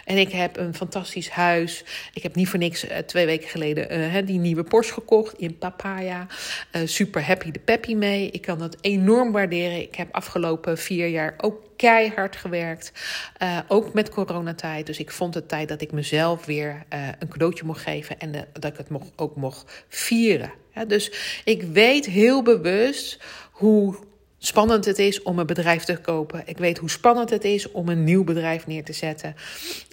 En 0.06 0.18
ik 0.18 0.32
heb 0.32 0.58
een 0.58 0.76
fantastisch 0.76 1.30
huis. 1.30 1.84
Ik 2.14 2.24
heb 2.24 2.36
niet 2.36 2.50
voor 2.50 2.60
niks 2.60 2.86
uh, 2.86 2.98
twee 2.98 3.26
weken 3.26 3.50
geleden 3.50 4.16
uh, 4.16 4.26
die 4.26 4.40
nieuwe 4.40 4.64
Porsche 4.64 4.94
gekocht 4.94 5.40
in 5.40 5.58
Papaya. 5.58 6.28
Uh, 6.72 6.82
super 6.86 7.26
happy 7.26 7.52
de 7.52 7.60
peppy 7.60 7.96
mee. 7.96 8.30
Ik 8.30 8.42
kan 8.42 8.60
dat 8.60 8.78
enorm 8.82 9.32
waarderen. 9.32 9.82
Ik 9.82 9.96
heb 9.96 10.08
afgelopen 10.12 10.78
vier 10.78 11.08
jaar 11.08 11.34
ook 11.38 11.62
keihard 11.76 12.36
gewerkt. 12.36 12.92
ook 13.68 13.94
met 13.94 14.10
coronatijd. 14.10 14.86
Dus 14.86 15.00
ik 15.00 15.12
vond 15.12 15.34
het 15.34 15.50
tijd 15.50 15.68
dat 15.68 15.82
ik 15.82 15.92
mezelf 15.92 16.46
weer 16.46 16.84
een 17.20 17.28
cadeautje 17.28 17.66
mocht 17.66 17.82
geven. 17.82 18.20
En 18.20 18.32
dat 18.54 18.72
ik 18.72 18.78
het 18.78 18.90
mocht, 18.90 19.12
ook 19.16 19.36
mocht 19.36 19.86
vieren. 19.88 20.52
Dus 20.88 21.12
ik 21.44 21.62
weet 21.62 22.06
heel 22.06 22.44
bewust 22.44 23.20
hoe 23.52 23.96
spannend 24.38 24.86
het 24.86 25.00
is 25.00 25.22
om 25.22 25.40
een 25.40 25.46
bedrijf 25.46 25.84
te 25.84 25.98
kopen. 25.98 26.42
Ik 26.46 26.58
weet 26.58 26.78
hoe 26.78 26.90
spannend 26.90 27.30
het 27.30 27.44
is 27.44 27.72
om 27.72 27.90
een 27.90 28.04
nieuw 28.04 28.24
bedrijf 28.24 28.68
neer 28.68 28.84
te 28.84 28.94
zetten. 28.94 29.36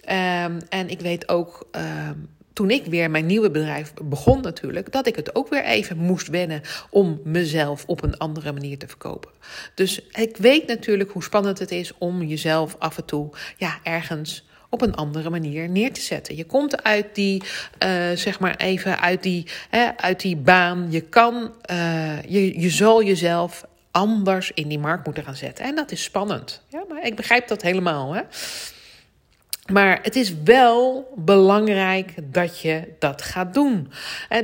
Um, 0.09 0.57
en 0.69 0.89
ik 0.89 0.99
weet 0.99 1.29
ook. 1.29 1.67
Um, 1.71 2.33
toen 2.55 2.71
ik 2.71 2.85
weer 2.85 3.11
mijn 3.11 3.25
nieuwe 3.25 3.51
bedrijf 3.51 3.93
begon 4.03 4.41
natuurlijk, 4.41 4.91
dat 4.91 5.07
ik 5.07 5.15
het 5.15 5.35
ook 5.35 5.49
weer 5.49 5.63
even 5.63 5.97
moest 5.97 6.27
wennen 6.27 6.61
om 6.89 7.19
mezelf 7.23 7.83
op 7.87 8.03
een 8.03 8.17
andere 8.17 8.51
manier 8.51 8.77
te 8.77 8.87
verkopen. 8.87 9.31
Dus 9.73 10.01
ik 10.11 10.37
weet 10.37 10.67
natuurlijk 10.67 11.11
hoe 11.11 11.23
spannend 11.23 11.59
het 11.59 11.71
is 11.71 11.97
om 11.97 12.23
jezelf 12.23 12.75
af 12.79 12.97
en 12.97 13.05
toe 13.05 13.29
ja, 13.57 13.79
ergens 13.83 14.45
op 14.69 14.81
een 14.81 14.95
andere 14.95 15.29
manier 15.29 15.69
neer 15.69 15.93
te 15.93 16.01
zetten. 16.01 16.35
Je 16.35 16.45
komt 16.45 16.83
uit 16.83 17.15
die, 17.15 17.43
uh, 17.83 18.11
zeg 18.13 18.39
maar 18.39 18.55
even 18.55 18.99
uit 18.99 19.23
die, 19.23 19.47
hè, 19.69 19.97
uit 19.97 20.21
die 20.21 20.35
baan. 20.35 20.87
Je 20.89 21.01
kan, 21.01 21.53
uh, 21.71 22.23
je, 22.23 22.59
je 22.59 22.69
zal 22.69 23.03
jezelf 23.03 23.65
anders 23.95 24.51
in 24.53 24.67
die 24.67 24.79
markt 24.79 25.05
moeten 25.05 25.23
gaan 25.23 25.35
zetten. 25.35 25.65
En 25.65 25.75
dat 25.75 25.91
is 25.91 26.03
spannend. 26.03 26.61
Ja, 26.67 26.83
maar 26.89 27.05
ik 27.05 27.15
begrijp 27.15 27.47
dat 27.47 27.61
helemaal. 27.61 28.13
Hè? 28.13 28.21
Maar 29.71 29.99
het 30.01 30.15
is 30.15 30.33
wel 30.43 31.07
belangrijk 31.15 32.13
dat 32.23 32.59
je 32.59 32.93
dat 32.99 33.21
gaat 33.21 33.53
doen. 33.53 33.91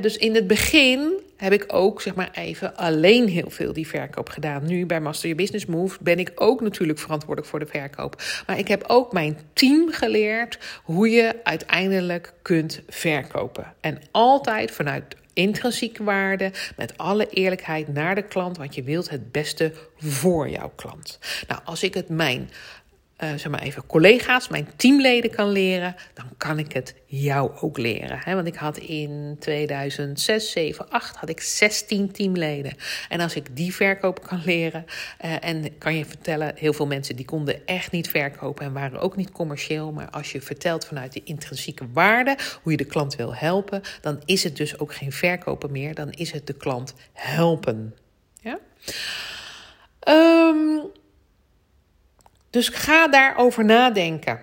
Dus 0.01 0.17
in 0.17 0.36
het 0.36 0.48
begin 0.48 1.12
heb 1.38 1.53
ik 1.53 1.65
ook 1.67 2.01
zeg 2.01 2.15
maar 2.15 2.29
even 2.34 2.75
alleen 2.75 3.27
heel 3.27 3.50
veel 3.50 3.74
die 3.74 3.88
verkoop 3.88 4.29
gedaan. 4.29 4.65
Nu 4.65 4.86
bij 4.86 5.01
Master 5.01 5.29
Your 5.29 5.41
Business 5.41 5.65
Move 5.65 5.98
ben 6.01 6.20
ik 6.20 6.31
ook 6.36 6.62
natuurlijk 6.62 7.00
verantwoordelijk 7.00 7.50
voor 7.50 7.60
de 7.60 7.65
verkoop. 7.65 8.22
Maar 8.48 8.58
ik 8.58 8.67
heb 8.67 8.84
ook 8.88 9.13
mijn 9.13 9.38
team 9.53 9.91
geleerd 9.91 10.60
hoe 10.84 11.10
je 11.10 11.36
uiteindelijk 11.43 12.34
kunt 12.41 12.81
verkopen. 12.88 13.74
En 13.79 14.01
altijd 14.12 14.72
vanuit 14.72 15.15
intrinsieke 15.33 16.03
waarde, 16.03 16.51
met 16.75 16.97
alle 16.97 17.29
eerlijkheid 17.29 17.88
naar 17.88 18.15
de 18.15 18.23
klant, 18.23 18.57
want 18.57 18.75
je 18.75 18.83
wilt 18.83 19.09
het 19.09 19.31
beste 19.31 19.73
voor 19.97 20.50
jouw 20.50 20.71
klant. 20.75 21.19
Nou, 21.47 21.61
als 21.63 21.83
ik 21.83 21.93
het 21.93 22.09
mijn 22.09 22.50
uh, 23.24 23.30
zeg 23.30 23.50
maar 23.50 23.62
even 23.62 23.86
collega's, 23.86 24.48
mijn 24.48 24.68
teamleden 24.75 25.32
kan 25.32 25.50
leren, 25.50 25.96
dan 26.13 26.25
kan 26.38 26.60
ik 26.60 26.74
het 26.74 26.96
jou 27.06 27.51
ook 27.60 27.78
leren. 27.78 28.20
Hè? 28.24 28.36
Want 28.36 28.48
ik 28.48 28.56
had 28.56 28.78
in 28.78 29.36
2006, 29.40 30.51
7, 30.51 30.90
8 30.90 31.16
had 31.16 31.30
ik 31.30 31.42
16 31.42 32.12
teamleden. 32.12 32.74
En 33.10 33.20
als 33.20 33.36
ik 33.36 33.56
die 33.56 33.75
verkopen 33.75 34.24
kan 34.24 34.42
leren, 34.46 34.86
uh, 35.25 35.46
en 35.46 35.78
kan 35.78 35.96
je 35.96 36.06
vertellen, 36.06 36.51
heel 36.56 36.74
veel 36.74 36.88
mensen 36.88 37.16
die 37.16 37.25
konden 37.25 37.66
echt 37.66 37.92
niet 37.92 38.10
verkopen 38.10 38.66
en 38.66 38.74
waren 38.74 39.00
ook 39.00 39.16
niet 39.16 39.32
commercieel. 39.32 39.92
Maar 39.92 40.10
als 40.10 40.32
je 40.32 40.42
vertelt 40.42 40.86
vanuit 40.86 41.13
de 41.13 41.22
intrinsieke 41.24 41.86
waarde, 41.94 42.38
hoe 42.62 42.72
je 42.72 42.78
de 42.78 42.86
klant 42.86 43.16
wil 43.16 43.36
helpen, 43.36 43.82
dan 44.01 44.22
is 44.25 44.44
het 44.44 44.58
dus 44.58 44.80
ook 44.80 44.94
geen 44.94 45.12
verkopen 45.12 45.72
meer, 45.72 45.96
dan 45.96 46.12
is 46.12 46.32
het 46.32 46.48
de 46.48 46.54
klant 46.54 46.94
helpen. 47.13 47.96
Ja? 48.42 48.60
Um, 50.08 50.92
dus 52.51 52.70
ga 52.70 53.08
daarover 53.08 53.65
nadenken. 53.65 54.39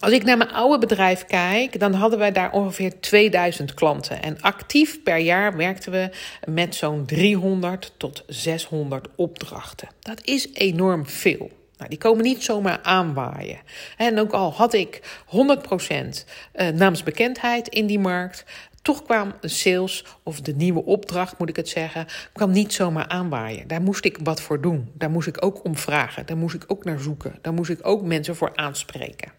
Als 0.00 0.12
ik 0.12 0.24
naar 0.24 0.36
mijn 0.36 0.52
oude 0.52 0.78
bedrijf 0.78 1.24
kijk, 1.24 1.80
dan 1.80 1.92
hadden 1.92 2.18
wij 2.18 2.32
daar 2.32 2.52
ongeveer 2.52 3.00
2000 3.00 3.74
klanten. 3.74 4.22
En 4.22 4.40
actief 4.40 5.02
per 5.02 5.16
jaar 5.16 5.56
werkten 5.56 5.92
we 5.92 6.10
met 6.46 6.74
zo'n 6.74 7.04
300 7.06 7.92
tot 7.96 8.24
600 8.26 9.08
opdrachten. 9.16 9.88
Dat 10.00 10.20
is 10.24 10.48
enorm 10.52 11.06
veel. 11.06 11.50
Nou, 11.76 11.90
die 11.90 11.98
komen 11.98 12.24
niet 12.24 12.42
zomaar 12.42 12.78
aanwaaien. 12.82 13.58
En 13.96 14.18
ook 14.18 14.32
al 14.32 14.52
had 14.52 14.72
ik 14.72 15.00
100% 15.26 16.24
eh, 16.52 16.68
naamsbekendheid 16.68 17.68
in 17.68 17.86
die 17.86 17.98
markt, 17.98 18.44
toch 18.82 19.02
kwam 19.02 19.32
sales, 19.40 20.04
of 20.22 20.40
de 20.40 20.54
nieuwe 20.54 20.84
opdracht 20.84 21.38
moet 21.38 21.48
ik 21.48 21.56
het 21.56 21.68
zeggen, 21.68 22.06
kwam 22.32 22.50
niet 22.50 22.72
zomaar 22.72 23.08
aanwaaien. 23.08 23.68
Daar 23.68 23.82
moest 23.82 24.04
ik 24.04 24.18
wat 24.22 24.40
voor 24.40 24.60
doen. 24.60 24.90
Daar 24.94 25.10
moest 25.10 25.28
ik 25.28 25.44
ook 25.44 25.64
om 25.64 25.76
vragen. 25.76 26.26
Daar 26.26 26.36
moest 26.36 26.54
ik 26.54 26.64
ook 26.66 26.84
naar 26.84 26.98
zoeken. 26.98 27.38
Daar 27.42 27.52
moest 27.52 27.70
ik 27.70 27.86
ook 27.86 28.02
mensen 28.02 28.36
voor 28.36 28.52
aanspreken. 28.54 29.32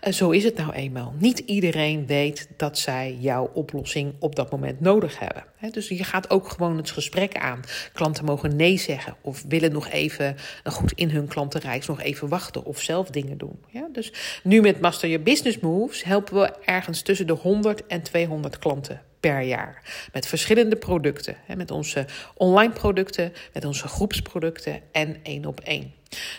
En 0.00 0.14
zo 0.14 0.30
is 0.30 0.44
het 0.44 0.56
nou 0.56 0.72
eenmaal. 0.72 1.14
Niet 1.18 1.38
iedereen 1.38 2.06
weet 2.06 2.48
dat 2.56 2.78
zij 2.78 3.16
jouw 3.20 3.50
oplossing 3.54 4.14
op 4.18 4.36
dat 4.36 4.50
moment 4.50 4.80
nodig 4.80 5.18
hebben. 5.18 5.44
Dus 5.70 5.88
je 5.88 6.04
gaat 6.04 6.30
ook 6.30 6.48
gewoon 6.48 6.76
het 6.76 6.90
gesprek 6.90 7.36
aan. 7.36 7.60
Klanten 7.92 8.24
mogen 8.24 8.56
nee 8.56 8.76
zeggen 8.78 9.16
of 9.20 9.44
willen 9.48 9.72
nog 9.72 9.88
even 9.88 10.36
goed 10.64 10.92
in 10.92 11.10
hun 11.10 11.28
klantenreis 11.28 11.86
nog 11.86 12.02
even 12.02 12.28
wachten 12.28 12.64
of 12.64 12.80
zelf 12.80 13.10
dingen 13.10 13.38
doen. 13.38 13.58
Dus 13.92 14.12
nu 14.42 14.60
met 14.60 14.80
Master 14.80 15.08
Your 15.08 15.24
Business 15.24 15.58
Moves 15.58 16.04
helpen 16.04 16.34
we 16.34 16.52
ergens 16.64 17.02
tussen 17.02 17.26
de 17.26 17.32
100 17.32 17.86
en 17.86 18.02
200 18.02 18.58
klanten 18.58 18.77
per 19.20 19.40
jaar. 19.40 19.82
Met 20.12 20.26
verschillende 20.26 20.76
producten. 20.76 21.36
Met 21.56 21.70
onze 21.70 22.06
online 22.34 22.72
producten, 22.72 23.32
met 23.52 23.64
onze 23.64 23.88
groepsproducten 23.88 24.80
en 24.92 25.16
één 25.22 25.44
op 25.44 25.60
één. 25.60 25.94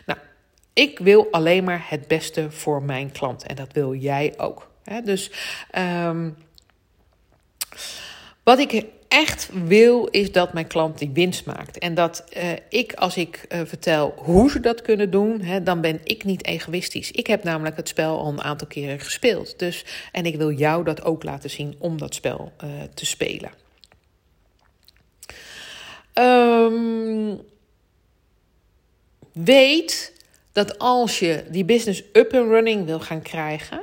Nou, 0.05 0.19
ik 0.74 1.00
wil 1.00 1.27
alleen 1.31 1.63
maar 1.63 1.86
het 1.89 2.08
beste 2.08 2.51
voor 2.51 2.84
mijn 2.84 3.12
klant. 3.12 3.43
En 3.43 3.55
dat 3.55 3.74
wil 3.74 3.96
jij 3.96 4.34
ook. 4.38 4.72
Dus 5.03 5.31
um, 5.77 6.38
wat 8.43 8.60
ik 8.60 8.86
echt 9.10 9.50
wil, 9.54 10.06
is 10.06 10.32
dat 10.32 10.54
mijn 10.54 10.68
klant 10.68 10.98
die 10.98 11.10
winst 11.13 11.46
maakt. 11.46 11.78
En 11.78 11.94
dat 11.94 12.24
uh, 12.38 12.51
ik, 12.70 12.94
als 12.94 13.18
ik 13.18 13.46
uh, 13.50 13.62
vertel 13.66 14.13
hoe 14.18 14.50
ze 14.50 14.60
dat 14.60 14.82
kunnen 14.82 15.12
doen, 15.12 15.42
hè, 15.42 15.63
dan 15.63 15.82
ben 15.82 16.00
ik 16.04 16.24
niet 16.24 16.46
egoïstisch. 16.46 17.12
Ik 17.12 17.28
heb 17.28 17.44
namelijk 17.44 17.78
het 17.78 17.88
spel 17.88 18.20
al 18.20 18.28
een 18.28 18.42
aantal 18.42 18.68
keren 18.68 19.00
gespeeld. 19.00 19.60
Dus, 19.60 19.86
en 20.12 20.25
ik 20.25 20.36
wil 20.36 20.51
jou 20.51 20.84
dat 20.84 21.04
ook 21.04 21.24
laten 21.24 21.50
zien 21.50 21.75
om 21.78 21.98
dat 21.98 22.16
spel 22.16 22.51
uh, 22.63 22.70
te 22.94 23.06
spelen. 23.06 23.51
Um, 26.13 27.42
weet 29.32 30.13
dat 30.51 30.80
als 30.80 31.20
je 31.20 31.44
die 31.50 31.66
business 31.66 32.04
up 32.13 32.34
and 32.34 32.50
running 32.50 32.86
wil 32.86 33.00
gaan 33.00 33.22
krijgen, 33.22 33.82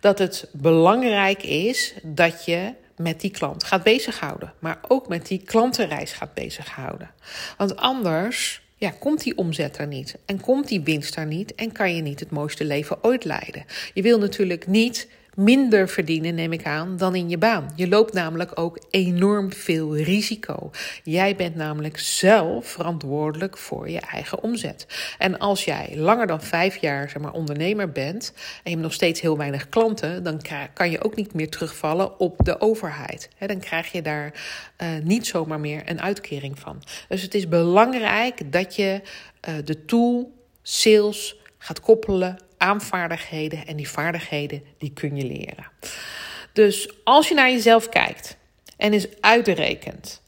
dat 0.00 0.18
het 0.18 0.48
belangrijk 0.52 1.42
is 1.42 1.94
dat 2.02 2.44
je 2.44 2.72
met 2.96 3.20
die 3.20 3.30
klant 3.30 3.64
gaat 3.64 3.82
bezighouden. 3.82 4.52
Maar 4.58 4.78
ook 4.88 5.08
met 5.08 5.26
die 5.26 5.42
klantenreis 5.44 6.12
gaat 6.12 6.34
bezighouden. 6.34 7.10
Want 7.56 7.76
anders 7.76 8.62
ja, 8.76 8.90
komt 8.98 9.22
die 9.22 9.36
omzet 9.36 9.78
er 9.78 9.86
niet. 9.86 10.16
En 10.26 10.40
komt 10.40 10.68
die 10.68 10.80
winst 10.80 11.16
er 11.16 11.26
niet. 11.26 11.54
En 11.54 11.72
kan 11.72 11.94
je 11.94 12.02
niet 12.02 12.20
het 12.20 12.30
mooiste 12.30 12.64
leven 12.64 13.04
ooit 13.04 13.24
leiden. 13.24 13.64
Je 13.94 14.02
wil 14.02 14.18
natuurlijk 14.18 14.66
niet 14.66 15.08
minder 15.36 15.88
verdienen, 15.88 16.34
neem 16.34 16.52
ik 16.52 16.66
aan, 16.66 16.96
dan 16.96 17.14
in 17.14 17.28
je 17.28 17.38
baan. 17.38 17.72
Je 17.76 17.88
loopt 17.88 18.12
namelijk 18.12 18.58
ook 18.58 18.78
enorm 18.90 19.52
veel 19.52 19.96
risico. 19.96 20.70
Jij 21.02 21.36
bent 21.36 21.54
namelijk 21.54 21.98
zelf 21.98 22.66
verantwoordelijk 22.66 23.58
voor 23.58 23.90
je 23.90 24.00
eigen 24.00 24.42
omzet. 24.42 24.86
En 25.18 25.38
als 25.38 25.64
jij 25.64 25.92
langer 25.96 26.26
dan 26.26 26.42
vijf 26.42 26.76
jaar 26.76 27.10
zeg 27.10 27.22
maar, 27.22 27.32
ondernemer 27.32 27.92
bent 27.92 28.32
en 28.34 28.42
je 28.62 28.70
hebt 28.70 28.82
nog 28.82 28.92
steeds 28.92 29.20
heel 29.20 29.36
weinig 29.36 29.68
klanten, 29.68 30.22
dan 30.22 30.40
kan 30.72 30.90
je 30.90 31.04
ook 31.04 31.16
niet 31.16 31.34
meer 31.34 31.50
terugvallen 31.50 32.20
op 32.20 32.40
de 32.44 32.60
overheid. 32.60 33.28
dan 33.46 33.60
krijg 33.60 33.92
je 33.92 34.02
daar 34.02 34.32
uh, 34.82 34.88
niet 35.02 35.26
zomaar 35.26 35.60
meer 35.60 35.82
een 35.84 36.00
uitkering 36.00 36.58
van. 36.58 36.82
Dus 37.08 37.22
het 37.22 37.34
is 37.34 37.48
belangrijk 37.48 38.52
dat 38.52 38.76
je 38.76 39.00
uh, 39.48 39.54
de 39.64 39.84
tool 39.84 40.32
sales 40.62 41.36
gaat 41.58 41.80
koppelen 41.80 42.38
aan 42.58 42.80
vaardigheden 42.80 43.66
en 43.66 43.76
die 43.76 43.88
vaardigheden 43.88 44.62
die 44.78 44.92
kun 44.92 45.16
je 45.16 45.24
leren. 45.24 45.66
Dus 46.52 46.90
als 47.04 47.28
je 47.28 47.34
naar 47.34 47.50
jezelf 47.50 47.88
kijkt 47.88 48.36
en 48.76 48.92
eens 48.92 49.06
uitrekent, 49.20 50.22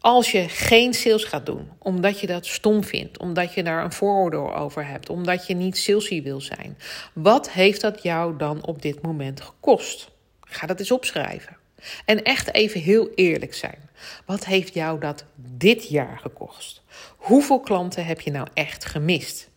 als 0.00 0.32
je 0.32 0.48
geen 0.48 0.94
sales 0.94 1.24
gaat 1.24 1.46
doen, 1.46 1.70
omdat 1.78 2.20
je 2.20 2.26
dat 2.26 2.46
stom 2.46 2.84
vindt, 2.84 3.18
omdat 3.18 3.54
je 3.54 3.62
daar 3.62 3.84
een 3.84 3.92
vooroordeel 3.92 4.54
over 4.54 4.86
hebt, 4.86 5.08
omdat 5.08 5.46
je 5.46 5.54
niet 5.54 5.78
salesy 5.78 6.22
wil 6.22 6.40
zijn, 6.40 6.78
wat 7.12 7.50
heeft 7.50 7.80
dat 7.80 8.02
jou 8.02 8.36
dan 8.36 8.66
op 8.66 8.82
dit 8.82 9.02
moment 9.02 9.40
gekost? 9.40 10.10
Ga 10.40 10.66
dat 10.66 10.78
eens 10.78 10.90
opschrijven. 10.90 11.56
En 12.04 12.22
echt 12.22 12.54
even 12.54 12.80
heel 12.80 13.10
eerlijk 13.14 13.54
zijn. 13.54 13.90
Wat 14.26 14.44
heeft 14.44 14.74
jou 14.74 15.00
dat 15.00 15.24
dit 15.36 15.88
jaar 15.88 16.18
gekost? 16.18 16.82
Hoeveel 17.16 17.60
klanten 17.60 18.04
heb 18.04 18.20
je 18.20 18.30
nou 18.30 18.46
echt 18.54 18.84
gemist? 18.84 19.50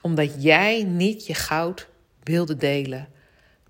Omdat 0.00 0.42
jij 0.42 0.82
niet 0.82 1.26
je 1.26 1.34
goud 1.34 1.88
wilde 2.22 2.56
delen 2.56 3.08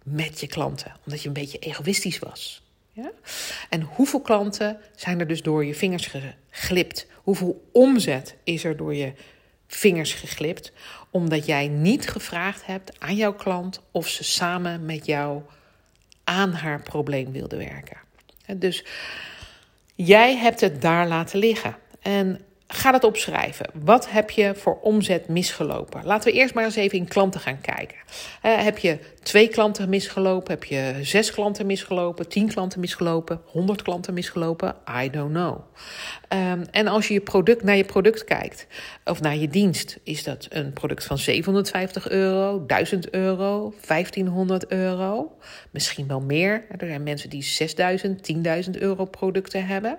met 0.04 0.40
je 0.40 0.46
klanten. 0.46 0.92
Omdat 1.04 1.22
je 1.22 1.28
een 1.28 1.34
beetje 1.34 1.58
egoïstisch 1.58 2.18
was. 2.18 2.62
Ja? 2.92 3.10
En 3.68 3.82
hoeveel 3.82 4.20
klanten 4.20 4.78
zijn 4.94 5.20
er 5.20 5.26
dus 5.26 5.42
door 5.42 5.64
je 5.64 5.74
vingers 5.74 6.10
geglipt? 6.50 7.06
Hoeveel 7.14 7.68
omzet 7.72 8.36
is 8.44 8.64
er 8.64 8.76
door 8.76 8.94
je 8.94 9.12
vingers 9.66 10.12
geglipt? 10.12 10.72
Omdat 11.10 11.46
jij 11.46 11.68
niet 11.68 12.08
gevraagd 12.08 12.66
hebt 12.66 13.00
aan 13.00 13.16
jouw 13.16 13.34
klant 13.34 13.80
of 13.90 14.08
ze 14.08 14.24
samen 14.24 14.84
met 14.84 15.06
jou 15.06 15.42
aan 16.24 16.52
haar 16.52 16.82
probleem 16.82 17.32
wilde 17.32 17.56
werken. 17.56 17.98
Dus 18.56 18.84
jij 19.94 20.36
hebt 20.36 20.60
het 20.60 20.82
daar 20.82 21.08
laten 21.08 21.38
liggen. 21.38 21.76
En 22.00 22.40
Ga 22.72 22.90
dat 22.90 23.04
opschrijven. 23.04 23.66
Wat 23.74 24.10
heb 24.10 24.30
je 24.30 24.54
voor 24.54 24.78
omzet 24.80 25.28
misgelopen? 25.28 26.04
Laten 26.04 26.32
we 26.32 26.38
eerst 26.38 26.54
maar 26.54 26.64
eens 26.64 26.76
even 26.76 26.98
in 26.98 27.08
klanten 27.08 27.40
gaan 27.40 27.60
kijken. 27.60 27.96
Heb 28.40 28.78
je 28.78 28.98
twee 29.22 29.48
klanten 29.48 29.88
misgelopen? 29.88 30.52
Heb 30.52 30.64
je 30.64 30.98
zes 31.02 31.30
klanten 31.30 31.66
misgelopen? 31.66 32.28
Tien 32.28 32.48
klanten 32.48 32.80
misgelopen? 32.80 33.40
Honderd 33.44 33.82
klanten 33.82 34.14
misgelopen? 34.14 34.76
I 35.02 35.10
don't 35.10 35.32
know. 35.32 35.60
Um, 36.28 36.64
en 36.70 36.86
als 36.86 37.08
je, 37.08 37.14
je 37.14 37.20
product, 37.20 37.62
naar 37.62 37.76
je 37.76 37.84
product 37.84 38.24
kijkt, 38.24 38.66
of 39.04 39.20
naar 39.20 39.36
je 39.36 39.48
dienst, 39.48 39.98
is 40.02 40.24
dat 40.24 40.46
een 40.50 40.72
product 40.72 41.04
van 41.04 41.18
750 41.18 42.08
euro, 42.08 42.66
1000 42.66 43.10
euro, 43.10 43.74
1500 43.86 44.66
euro? 44.66 45.36
Misschien 45.70 46.06
wel 46.06 46.20
meer. 46.20 46.64
Er 46.78 46.86
zijn 46.86 47.02
mensen 47.02 47.30
die 47.30 47.42
6000, 47.42 48.32
10.000 48.66 48.70
euro 48.70 49.04
producten 49.04 49.66
hebben. 49.66 49.98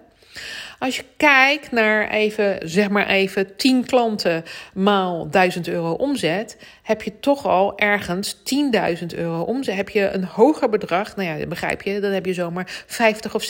Als 0.79 0.95
je 0.95 1.03
kijkt 1.17 1.71
naar 1.71 2.09
even, 2.09 2.57
zeg 2.63 2.89
maar 2.89 3.07
even 3.07 3.55
10 3.55 3.85
klanten 3.85 4.43
maal 4.73 5.29
1000 5.29 5.67
euro 5.67 5.91
omzet, 5.91 6.57
heb 6.83 7.01
je 7.01 7.19
toch 7.19 7.45
al 7.45 7.77
ergens 7.77 8.35
10.000 8.35 9.05
euro 9.15 9.41
omzet. 9.41 9.75
Heb 9.75 9.89
je 9.89 10.09
een 10.09 10.25
hoger 10.25 10.69
bedrag, 10.69 11.15
nou 11.15 11.39
ja, 11.39 11.47
begrijp 11.47 11.81
je, 11.81 11.99
dan 11.99 12.11
heb 12.11 12.25
je 12.25 12.33
zomaar 12.33 12.83
50 12.87 13.35
of 13.35 13.49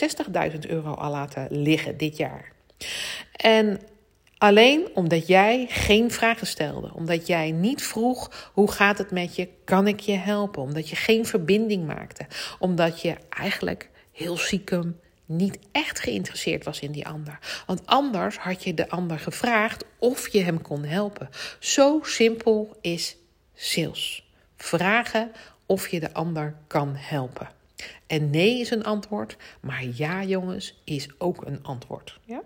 60.000 0.52 0.60
euro 0.67 0.94
al 0.94 1.12
laten 1.12 1.48
liggen 1.50 1.98
dit 1.98 2.17
jaar. 2.17 2.52
En 3.36 3.80
Alleen 4.41 4.89
omdat 4.94 5.28
jij 5.28 5.65
geen 5.70 6.12
vragen 6.12 6.48
stelde. 6.48 6.91
Omdat 6.94 7.28
jij 7.28 7.52
niet 7.52 7.84
vroeg: 7.84 8.50
hoe 8.54 8.72
gaat 8.72 8.98
het 8.98 9.12
met 9.12 9.36
je? 9.36 9.48
Kan 9.65 9.88
ik 9.88 10.00
je 10.00 10.15
helpen? 10.15 10.62
Omdat 10.62 10.89
je 10.89 10.96
geen 10.96 11.26
verbinding 11.26 11.88
maakte. 11.88 12.26
Omdat 12.60 13.02
je 13.02 13.15
eigenlijk 13.30 13.89
heel 14.12 14.38
ziekem 14.38 15.00
niet 15.36 15.60
echt 15.72 16.00
geïnteresseerd 16.00 16.63
was 16.63 16.80
in 16.80 16.91
die 16.91 17.08
ander. 17.08 17.39
Want 17.65 17.86
anders 17.86 18.38
had 18.38 18.63
je 18.63 18.74
de 18.74 18.89
ander 18.89 19.20
gevraagd 19.20 19.86
of 19.98 20.28
je 20.28 20.39
hem 20.39 20.62
kon 20.62 20.84
helpen. 20.84 21.30
Zo 21.60 22.00
simpel 22.04 22.78
is 22.82 23.15
sales. 23.54 24.30
Vragen 24.58 25.32
of 25.65 25.88
je 25.88 26.00
de 26.00 26.13
ander 26.13 26.56
kan 26.67 26.96
helpen. 26.96 27.50
En 28.08 28.30
nee 28.30 28.60
is 28.60 28.72
een 28.72 28.84
antwoord, 28.84 29.38
maar 29.60 29.84
ja, 29.94 30.24
jongens, 30.24 30.82
is 30.84 31.10
ook 31.17 31.46
een 31.46 31.63
antwoord. 31.63 32.20
Ja? 32.26 32.41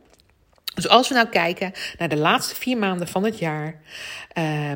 Dus 0.75 0.87
als 0.87 1.07
we 1.07 1.15
nou 1.15 1.27
kijken 1.27 1.71
naar 1.97 2.09
de 2.09 2.17
laatste 2.17 2.55
vier 2.55 2.77
maanden 2.77 3.07
van 3.07 3.23
het 3.23 3.39
jaar. 3.39 3.81
Uh, 4.37 4.71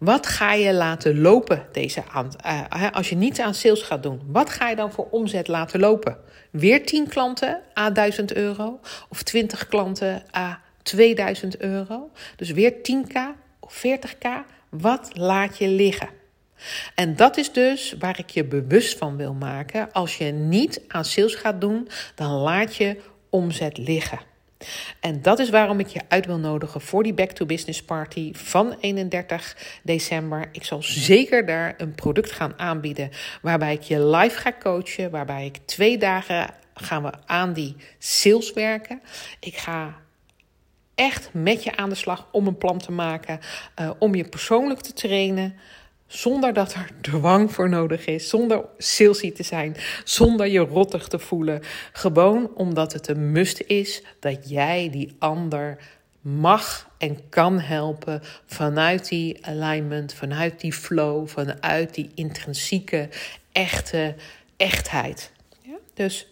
wat 0.00 0.26
ga 0.26 0.52
je 0.52 0.72
laten 0.72 1.20
lopen 1.20 1.66
deze 1.72 2.02
aan, 2.12 2.30
uh, 2.46 2.90
als 2.92 3.08
je 3.08 3.16
niets 3.16 3.40
aan 3.40 3.54
sales 3.54 3.82
gaat 3.82 4.02
doen? 4.02 4.20
Wat 4.26 4.50
ga 4.50 4.68
je 4.68 4.76
dan 4.76 4.92
voor 4.92 5.08
omzet 5.10 5.48
laten 5.48 5.80
lopen? 5.80 6.16
Weer 6.50 6.86
10 6.86 7.08
klanten 7.08 7.60
a 7.78 7.90
1000 7.90 8.34
euro 8.34 8.80
of 9.08 9.22
20 9.22 9.66
klanten 9.66 10.22
a 10.36 10.60
2000 10.82 11.60
euro? 11.60 12.10
Dus 12.36 12.50
weer 12.50 12.72
10k 12.72 13.16
of 13.60 13.82
40k. 13.86 14.28
Wat 14.70 15.10
laat 15.12 15.58
je 15.58 15.68
liggen? 15.68 16.08
En 16.94 17.16
dat 17.16 17.36
is 17.36 17.52
dus 17.52 17.94
waar 17.98 18.18
ik 18.18 18.30
je 18.30 18.44
bewust 18.44 18.98
van 18.98 19.16
wil 19.16 19.34
maken. 19.34 19.92
Als 19.92 20.18
je 20.18 20.24
niet 20.24 20.82
aan 20.88 21.04
sales 21.04 21.34
gaat 21.34 21.60
doen, 21.60 21.88
dan 22.14 22.30
laat 22.30 22.76
je 22.76 23.00
omzet 23.30 23.78
liggen. 23.78 24.29
En 25.00 25.22
dat 25.22 25.38
is 25.38 25.50
waarom 25.50 25.80
ik 25.80 25.86
je 25.86 26.00
uit 26.08 26.26
wil 26.26 26.38
nodigen 26.38 26.80
voor 26.80 27.02
die 27.02 27.14
Back 27.14 27.30
to 27.30 27.46
Business 27.46 27.82
Party 27.82 28.32
van 28.34 28.76
31 28.80 29.56
december. 29.82 30.48
Ik 30.52 30.64
zal 30.64 30.82
zeker 30.82 31.46
daar 31.46 31.74
een 31.76 31.94
product 31.94 32.32
gaan 32.32 32.58
aanbieden 32.58 33.10
waarbij 33.42 33.72
ik 33.72 33.82
je 33.82 34.04
live 34.04 34.38
ga 34.38 34.52
coachen, 34.60 35.10
waarbij 35.10 35.44
ik 35.44 35.56
twee 35.64 35.98
dagen 35.98 36.54
gaan 36.74 37.02
we 37.02 37.12
aan 37.26 37.52
die 37.52 37.76
sales 37.98 38.52
werken. 38.52 39.00
Ik 39.40 39.56
ga 39.56 39.96
echt 40.94 41.28
met 41.32 41.64
je 41.64 41.76
aan 41.76 41.88
de 41.88 41.94
slag 41.94 42.28
om 42.32 42.46
een 42.46 42.58
plan 42.58 42.78
te 42.78 42.92
maken, 42.92 43.40
uh, 43.80 43.90
om 43.98 44.14
je 44.14 44.28
persoonlijk 44.28 44.80
te 44.80 44.92
trainen 44.92 45.54
zonder 46.10 46.52
dat 46.52 46.74
er 46.74 46.90
dwang 47.00 47.52
voor 47.52 47.68
nodig 47.68 48.06
is, 48.06 48.28
zonder 48.28 48.64
salesy 48.78 49.32
te 49.32 49.42
zijn, 49.42 49.76
zonder 50.04 50.46
je 50.46 50.58
rottig 50.58 51.08
te 51.08 51.18
voelen. 51.18 51.62
Gewoon 51.92 52.50
omdat 52.54 52.92
het 52.92 53.08
een 53.08 53.32
must 53.32 53.60
is 53.60 54.02
dat 54.20 54.48
jij 54.48 54.88
die 54.90 55.16
ander 55.18 55.78
mag 56.20 56.88
en 56.98 57.28
kan 57.28 57.60
helpen 57.60 58.22
vanuit 58.46 59.08
die 59.08 59.46
alignment, 59.46 60.14
vanuit 60.14 60.60
die 60.60 60.72
flow, 60.72 61.28
vanuit 61.28 61.94
die 61.94 62.10
intrinsieke, 62.14 63.08
echte 63.52 64.14
echtheid. 64.56 65.32
Ja? 65.62 65.76
Dus 65.94 66.26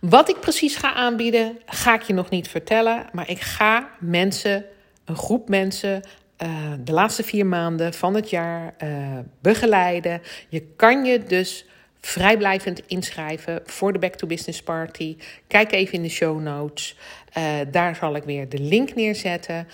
wat 0.00 0.28
ik 0.28 0.40
precies 0.40 0.76
ga 0.76 0.94
aanbieden, 0.94 1.58
ga 1.66 1.94
ik 1.94 2.02
je 2.02 2.12
nog 2.12 2.30
niet 2.30 2.48
vertellen, 2.48 3.06
maar 3.12 3.30
ik 3.30 3.40
ga 3.40 3.90
mensen, 3.98 4.64
een 5.04 5.16
groep 5.16 5.48
mensen 5.48 6.02
uh, 6.42 6.72
de 6.84 6.92
laatste 6.92 7.22
vier 7.22 7.46
maanden 7.46 7.94
van 7.94 8.14
het 8.14 8.30
jaar 8.30 8.74
uh, 8.84 9.18
begeleiden. 9.40 10.22
Je 10.48 10.60
kan 10.76 11.04
je 11.04 11.22
dus 11.22 11.66
vrijblijvend 12.00 12.86
inschrijven 12.86 13.60
voor 13.64 13.92
de 13.92 13.98
Back 13.98 14.14
to 14.14 14.26
Business 14.26 14.62
Party. 14.62 15.16
Kijk 15.46 15.72
even 15.72 15.94
in 15.94 16.02
de 16.02 16.08
show 16.08 16.40
notes. 16.40 16.96
Uh, 17.38 17.44
daar 17.70 17.96
zal 17.96 18.16
ik 18.16 18.22
weer 18.22 18.48
de 18.48 18.58
link 18.58 18.94
neerzetten. 18.94 19.68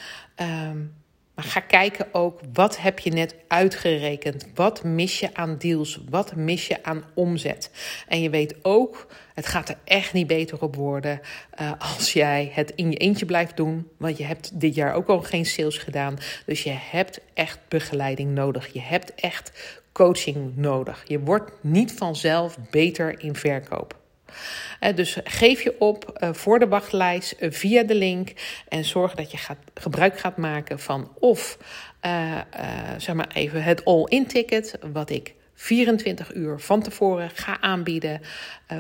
Um, 0.69 0.95
maar 1.37 1.45
ga 1.45 1.61
kijken 1.61 2.07
ook, 2.13 2.41
wat 2.53 2.79
heb 2.79 2.99
je 2.99 3.11
net 3.11 3.35
uitgerekend? 3.49 4.47
Wat 4.55 4.85
mis 4.85 5.21
je 5.21 5.35
aan 5.35 5.59
deals? 5.59 6.01
Wat 6.09 6.37
mis 6.37 6.67
je 6.67 6.85
aan 6.85 7.05
omzet? 7.15 7.71
En 8.09 8.23
je 8.23 8.31
weet 8.31 8.55
ook, 8.63 9.07
het 9.35 9.47
gaat 9.47 9.69
er 9.69 9.79
echt 9.85 10.13
niet 10.13 10.27
beter 10.27 10.63
op 10.63 10.77
worden 10.77 11.21
uh, 11.61 11.73
als 11.79 12.13
jij 12.13 12.51
het 12.53 12.73
in 12.75 12.91
je 12.91 12.97
eentje 12.97 13.27
blijft 13.27 13.57
doen. 13.57 13.89
Want 13.97 14.19
je 14.19 14.25
hebt 14.25 14.61
dit 14.61 14.75
jaar 14.75 14.95
ook 14.95 15.09
al 15.09 15.21
geen 15.21 15.47
sales 15.47 15.79
gedaan. 15.79 16.19
Dus 16.47 16.63
je 16.63 16.77
hebt 16.91 17.21
echt 17.35 17.59
begeleiding 17.69 18.35
nodig. 18.35 18.73
Je 18.73 18.81
hebt 18.81 19.15
echt 19.15 19.79
coaching 19.93 20.57
nodig. 20.57 21.05
Je 21.07 21.21
wordt 21.21 21.53
niet 21.61 21.93
vanzelf 21.93 22.59
beter 22.71 23.21
in 23.23 23.35
verkoop. 23.35 24.06
Uh, 24.81 24.95
dus 24.95 25.19
geef 25.25 25.63
je 25.63 25.75
op 25.79 26.19
uh, 26.23 26.33
voor 26.33 26.59
de 26.59 26.69
wachtlijst 26.69 27.35
uh, 27.39 27.51
via 27.51 27.83
de 27.83 27.95
link 27.95 28.33
en 28.69 28.85
zorg 28.85 29.15
dat 29.15 29.31
je 29.31 29.37
gaat, 29.37 29.59
gebruik 29.75 30.19
gaat 30.19 30.37
maken 30.37 30.79
van 30.79 31.13
of 31.19 31.59
zeg 32.99 33.15
maar 33.15 33.31
even 33.35 33.63
het 33.63 33.85
all-in 33.85 34.27
ticket, 34.27 34.79
wat 34.93 35.11
ik 35.11 35.35
24 35.55 36.35
uur 36.35 36.61
van 36.61 36.83
tevoren 36.83 37.31
ga 37.31 37.61
aanbieden 37.61 38.21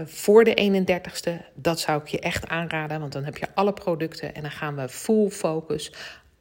voor 0.04 0.44
de 0.44 0.84
31ste. 0.84 1.30
Dat 1.54 1.80
zou 1.80 2.00
ik 2.00 2.08
je 2.08 2.20
echt 2.20 2.48
aanraden, 2.48 3.00
want 3.00 3.12
dan 3.12 3.24
heb 3.24 3.36
je 3.36 3.46
alle 3.54 3.72
producten 3.72 4.34
en 4.34 4.42
dan 4.42 4.50
gaan 4.50 4.76
we 4.76 4.88
full 4.88 5.28
focus 5.28 5.92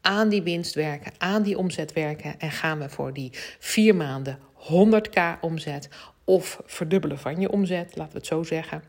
aan 0.06 0.30
die 0.30 0.44
winst 0.44 0.74
werken, 0.74 1.12
aan 1.18 1.44
die 1.44 1.58
omzet 1.58 1.94
werken 1.94 2.40
en 2.40 2.52
gaan 2.52 2.80
we 2.80 2.90
voor 2.90 3.14
die 3.14 3.32
vier 3.60 3.96
maanden 3.96 4.40
100k 4.58 5.40
omzet 5.42 5.90
of 6.24 6.62
verdubbelen 6.66 7.20
van 7.20 7.40
je 7.40 7.52
omzet, 7.52 7.96
laten 7.96 8.14
we 8.14 8.18
het 8.18 8.28
zo 8.28 8.44
zeggen. 8.44 8.84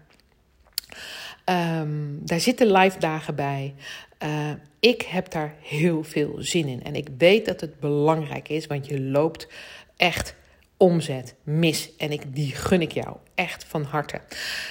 Um, 1.51 2.19
daar 2.23 2.41
zitten 2.41 2.73
live 2.73 2.99
dagen 2.99 3.35
bij. 3.35 3.75
Uh, 4.23 4.51
ik 4.81 5.03
heb 5.03 5.31
daar 5.31 5.55
heel 5.63 6.03
veel 6.03 6.35
zin 6.39 6.69
in. 6.69 6.83
En 6.83 6.95
ik 6.95 7.09
weet 7.19 7.47
dat 7.47 7.61
het 7.61 7.81
belangrijk 7.81 8.49
is, 8.49 8.67
want 8.67 8.87
je 8.87 9.01
loopt 9.01 9.49
echt 9.97 10.35
omzet 10.77 11.35
mis. 11.43 11.97
En 11.97 12.11
ik, 12.11 12.35
die 12.35 12.55
gun 12.55 12.81
ik 12.81 12.93
jou 12.93 13.17
echt 13.35 13.65
van 13.65 13.83
harte. 13.83 14.21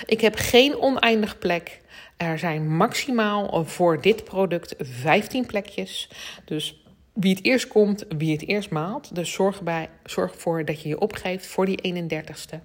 Ik 0.05 0.21
heb 0.21 0.35
geen 0.35 0.79
oneindig 0.79 1.37
plek. 1.37 1.81
Er 2.17 2.39
zijn 2.39 2.75
maximaal 2.75 3.65
voor 3.65 4.01
dit 4.01 4.23
product 4.23 4.75
15 4.77 5.45
plekjes. 5.45 6.09
Dus 6.45 6.83
wie 7.13 7.35
het 7.35 7.43
eerst 7.43 7.67
komt, 7.67 8.05
wie 8.17 8.31
het 8.31 8.47
eerst 8.47 8.69
maalt. 8.69 9.15
Dus 9.15 9.31
zorg, 9.31 9.61
bij, 9.61 9.89
zorg 10.03 10.33
ervoor 10.33 10.65
dat 10.65 10.81
je 10.81 10.89
je 10.89 10.99
opgeeft 10.99 11.45
voor 11.45 11.65
die 11.65 11.81
31ste. 11.81 12.53
Um, 12.55 12.61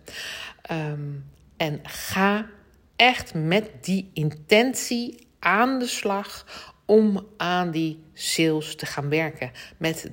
ehm, 0.62 0.98
en 1.57 1.81
ga 1.83 2.46
echt 3.00 3.34
met 3.34 3.70
die 3.80 4.10
intentie 4.12 5.26
aan 5.38 5.78
de 5.78 5.86
slag 5.86 6.46
om 6.86 7.26
aan 7.36 7.70
die 7.70 8.02
sales 8.12 8.76
te 8.76 8.86
gaan 8.86 9.08
werken. 9.08 9.50
Met 9.76 10.10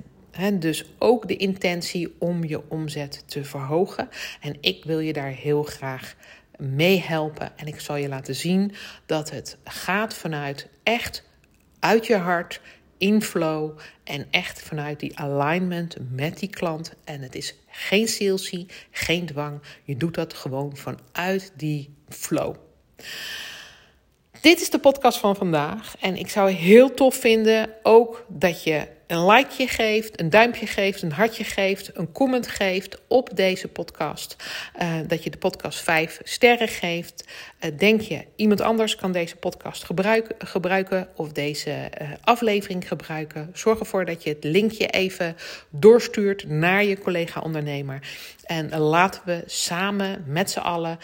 dus 0.52 0.84
ook 0.98 1.28
de 1.28 1.36
intentie 1.36 2.14
om 2.18 2.44
je 2.44 2.70
omzet 2.70 3.22
te 3.26 3.44
verhogen. 3.44 4.08
En 4.40 4.56
ik 4.60 4.84
wil 4.84 4.98
je 4.98 5.12
daar 5.12 5.30
heel 5.30 5.62
graag 5.62 6.14
mee 6.58 7.00
helpen. 7.00 7.58
En 7.58 7.66
ik 7.66 7.80
zal 7.80 7.96
je 7.96 8.08
laten 8.08 8.34
zien 8.34 8.72
dat 9.06 9.30
het 9.30 9.56
gaat 9.64 10.14
vanuit 10.14 10.68
echt 10.82 11.24
uit 11.78 12.06
je 12.06 12.16
hart, 12.16 12.60
in 12.98 13.22
flow 13.22 13.78
en 14.04 14.26
echt 14.30 14.62
vanuit 14.62 15.00
die 15.00 15.18
alignment 15.18 15.96
met 16.10 16.38
die 16.38 16.50
klant. 16.50 16.92
En 17.04 17.22
het 17.22 17.34
is 17.34 17.54
geen 17.66 18.08
salesie, 18.08 18.66
geen 18.90 19.26
dwang. 19.26 19.60
Je 19.84 19.96
doet 19.96 20.14
dat 20.14 20.34
gewoon 20.34 20.76
vanuit 20.76 21.52
die 21.56 21.94
flow. 22.08 22.54
Dit 24.40 24.60
is 24.60 24.70
de 24.70 24.78
podcast 24.78 25.18
van 25.18 25.36
vandaag. 25.36 25.94
En 26.00 26.16
ik 26.16 26.30
zou 26.30 26.50
heel 26.50 26.94
tof 26.94 27.14
vinden 27.14 27.70
ook 27.82 28.24
dat 28.28 28.62
je 28.62 28.86
een 29.06 29.26
likeje 29.26 29.68
geeft, 29.68 30.20
een 30.20 30.30
duimpje 30.30 30.66
geeft, 30.66 31.02
een 31.02 31.12
hartje 31.12 31.44
geeft, 31.44 31.90
een 31.94 32.12
comment 32.12 32.48
geeft 32.48 33.00
op 33.06 33.30
deze 33.34 33.68
podcast. 33.68 34.36
Uh, 34.80 34.94
dat 35.06 35.22
je 35.22 35.30
de 35.30 35.38
podcast 35.38 35.80
5 35.80 36.20
sterren 36.22 36.68
geeft. 36.68 37.24
Uh, 37.60 37.78
denk 37.78 38.00
je, 38.00 38.24
iemand 38.36 38.60
anders 38.60 38.96
kan 38.96 39.12
deze 39.12 39.36
podcast 39.36 39.84
gebruiken, 39.84 40.34
gebruiken 40.38 41.08
of 41.14 41.32
deze 41.32 41.70
uh, 41.70 42.08
aflevering 42.20 42.88
gebruiken. 42.88 43.50
Zorg 43.52 43.78
ervoor 43.78 44.04
dat 44.04 44.22
je 44.22 44.30
het 44.30 44.44
linkje 44.44 44.86
even 44.86 45.36
doorstuurt 45.70 46.48
naar 46.48 46.84
je 46.84 46.98
collega-ondernemer. 46.98 48.08
En 48.44 48.78
laten 48.78 49.22
we 49.24 49.42
samen 49.46 50.24
met 50.26 50.50
z'n 50.50 50.58
allen 50.58 50.98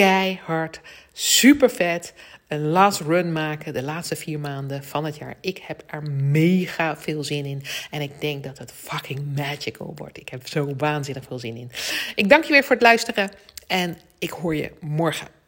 keihard, 0.00 0.80
super 1.12 1.70
vet. 1.70 2.14
Een 2.48 2.66
last 2.66 3.00
run 3.00 3.32
maken 3.32 3.72
de 3.72 3.82
laatste 3.82 4.16
vier 4.16 4.40
maanden 4.40 4.84
van 4.84 5.04
het 5.04 5.16
jaar. 5.16 5.34
Ik 5.40 5.58
heb 5.66 5.82
er 5.86 6.02
mega 6.12 6.96
veel 6.96 7.24
zin 7.24 7.44
in. 7.44 7.62
En 7.90 8.00
ik 8.00 8.20
denk 8.20 8.44
dat 8.44 8.58
het 8.58 8.72
fucking 8.72 9.36
magical 9.36 9.92
wordt. 9.96 10.18
Ik 10.18 10.28
heb 10.28 10.48
zo 10.48 10.74
waanzinnig 10.76 11.24
veel 11.24 11.38
zin 11.38 11.56
in. 11.56 11.70
Ik 12.14 12.28
dank 12.28 12.44
je 12.44 12.52
weer 12.52 12.64
voor 12.64 12.74
het 12.74 12.84
luisteren. 12.84 13.30
En 13.66 13.98
ik 14.18 14.30
hoor 14.30 14.54
je 14.54 14.72
morgen. 14.80 15.39